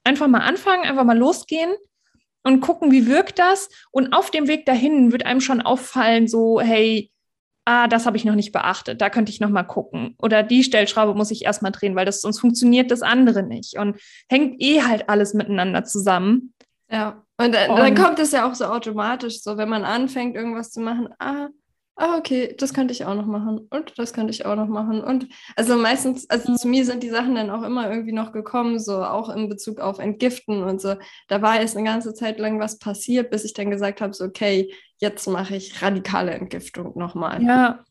Einfach 0.04 0.28
mal 0.28 0.40
anfangen, 0.40 0.84
einfach 0.84 1.04
mal 1.04 1.16
losgehen 1.16 1.72
und 2.42 2.60
gucken, 2.60 2.90
wie 2.90 3.06
wirkt 3.06 3.38
das. 3.38 3.68
Und 3.90 4.12
auf 4.12 4.30
dem 4.30 4.48
Weg 4.48 4.66
dahin 4.66 5.12
wird 5.12 5.26
einem 5.26 5.40
schon 5.40 5.60
auffallen, 5.60 6.28
so, 6.28 6.60
hey, 6.60 7.10
ah, 7.64 7.86
das 7.86 8.06
habe 8.06 8.16
ich 8.16 8.24
noch 8.24 8.34
nicht 8.34 8.52
beachtet, 8.52 9.00
da 9.00 9.10
könnte 9.10 9.30
ich 9.30 9.40
noch 9.40 9.50
mal 9.50 9.62
gucken. 9.62 10.16
Oder 10.18 10.42
die 10.42 10.64
Stellschraube 10.64 11.14
muss 11.14 11.30
ich 11.30 11.44
erstmal 11.44 11.72
drehen, 11.72 11.94
weil 11.94 12.06
das 12.06 12.20
sonst 12.20 12.40
funktioniert 12.40 12.90
das 12.90 13.02
andere 13.02 13.42
nicht. 13.42 13.78
Und 13.78 14.00
hängt 14.28 14.60
eh 14.60 14.82
halt 14.82 15.08
alles 15.08 15.34
miteinander 15.34 15.84
zusammen. 15.84 16.54
Ja, 16.90 17.24
und, 17.38 17.54
dann, 17.54 17.70
und 17.70 17.78
dann 17.78 17.94
kommt 17.94 18.18
es 18.18 18.32
ja 18.32 18.48
auch 18.48 18.54
so 18.54 18.66
automatisch, 18.66 19.42
so 19.42 19.56
wenn 19.56 19.68
man 19.68 19.84
anfängt, 19.84 20.36
irgendwas 20.36 20.70
zu 20.70 20.80
machen, 20.80 21.08
ah, 21.18 21.48
ah, 21.96 22.16
okay, 22.16 22.54
das 22.58 22.72
könnte 22.72 22.92
ich 22.92 23.04
auch 23.04 23.14
noch 23.14 23.26
machen 23.26 23.66
und 23.70 23.98
das 23.98 24.12
könnte 24.12 24.32
ich 24.32 24.46
auch 24.46 24.56
noch 24.56 24.68
machen. 24.68 25.02
Und 25.02 25.28
also 25.56 25.76
meistens, 25.76 26.28
also 26.30 26.54
zu 26.54 26.68
mir 26.68 26.84
sind 26.84 27.02
die 27.02 27.10
Sachen 27.10 27.34
dann 27.34 27.50
auch 27.50 27.62
immer 27.62 27.90
irgendwie 27.90 28.12
noch 28.12 28.32
gekommen, 28.32 28.78
so 28.78 29.04
auch 29.04 29.28
in 29.28 29.48
Bezug 29.48 29.80
auf 29.80 29.98
Entgiften 29.98 30.62
und 30.62 30.80
so. 30.80 30.96
Da 31.28 31.42
war 31.42 31.60
jetzt 31.60 31.76
eine 31.76 31.86
ganze 31.86 32.14
Zeit 32.14 32.38
lang 32.38 32.58
was 32.60 32.78
passiert, 32.78 33.30
bis 33.30 33.44
ich 33.44 33.52
dann 33.52 33.70
gesagt 33.70 34.00
habe, 34.00 34.14
so, 34.14 34.24
okay, 34.24 34.72
jetzt 34.98 35.26
mache 35.28 35.56
ich 35.56 35.82
radikale 35.82 36.32
Entgiftung 36.32 36.96
nochmal. 36.96 37.42
Ja. 37.42 37.84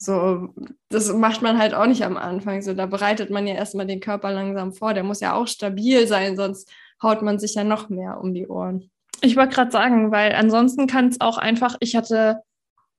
So, 0.00 0.54
das 0.90 1.12
macht 1.12 1.42
man 1.42 1.58
halt 1.58 1.74
auch 1.74 1.86
nicht 1.86 2.04
am 2.04 2.16
Anfang. 2.16 2.62
So, 2.62 2.72
da 2.72 2.86
bereitet 2.86 3.30
man 3.30 3.46
ja 3.46 3.54
erstmal 3.54 3.86
den 3.86 4.00
Körper 4.00 4.30
langsam 4.32 4.72
vor. 4.72 4.94
Der 4.94 5.02
muss 5.02 5.20
ja 5.20 5.34
auch 5.34 5.48
stabil 5.48 6.06
sein, 6.06 6.36
sonst 6.36 6.70
haut 7.02 7.22
man 7.22 7.38
sich 7.38 7.54
ja 7.54 7.64
noch 7.64 7.88
mehr 7.88 8.20
um 8.20 8.32
die 8.32 8.46
Ohren. 8.46 8.90
Ich 9.20 9.36
wollte 9.36 9.54
gerade 9.54 9.72
sagen, 9.72 10.12
weil 10.12 10.34
ansonsten 10.34 10.86
kann 10.86 11.08
es 11.08 11.20
auch 11.20 11.38
einfach, 11.38 11.76
ich 11.80 11.96
hatte 11.96 12.42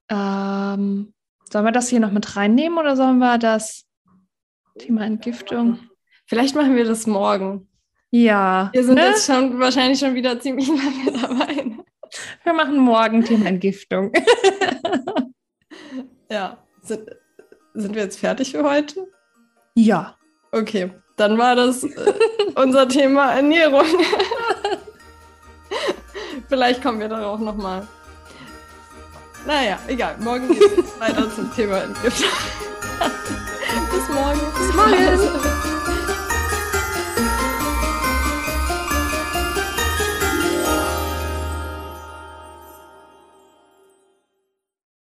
ähm, 0.10 1.14
sollen 1.52 1.66
wir 1.66 1.72
das 1.72 1.90
hier 1.90 2.00
noch 2.00 2.12
mit 2.12 2.36
reinnehmen 2.36 2.78
oder 2.78 2.96
sollen 2.96 3.20
wir 3.20 3.38
das 3.38 3.86
Thema 4.78 5.06
Entgiftung? 5.06 5.80
Vielleicht 6.26 6.56
machen 6.56 6.76
wir 6.76 6.86
das 6.86 7.08
morgen. 7.08 7.68
Ja. 8.12 8.70
Wir 8.74 8.84
sind 8.84 8.96
ne? 8.96 9.08
jetzt 9.08 9.26
schon 9.26 9.60
wahrscheinlich 9.60 10.00
schon 10.00 10.16
wieder 10.16 10.40
ziemlich 10.40 10.68
lange 10.68 11.22
dabei. 11.22 11.64
Ne? 11.64 11.84
Wir 12.44 12.54
machen 12.54 12.78
morgen 12.78 13.24
Thema 13.24 13.48
Entgiftung. 13.48 14.12
ja. 16.32 16.58
Sind, 16.82 17.10
sind 17.74 17.96
wir 17.96 18.04
jetzt 18.04 18.20
fertig 18.20 18.52
für 18.52 18.64
heute? 18.64 19.08
Ja. 19.76 20.16
Okay, 20.52 20.92
dann 21.18 21.38
war 21.38 21.56
das 21.56 21.84
äh, 21.84 22.14
unser 22.56 22.88
Thema 22.88 23.34
Ernährung. 23.34 23.86
Vielleicht 26.48 26.82
kommen 26.82 27.00
wir 27.00 27.10
darauf 27.10 27.40
nochmal. 27.40 27.88
Naja, 29.50 29.80
egal. 29.88 30.16
Morgen 30.20 30.48
geht 30.48 30.62
es 30.62 31.00
weiter 31.00 31.28
zum 31.34 31.52
Thema 31.56 31.80
Entgiftung. 31.80 32.30
Bis 33.92 34.16
morgen. 34.16 34.40
Bis 34.56 34.76
morgen. 34.76 35.59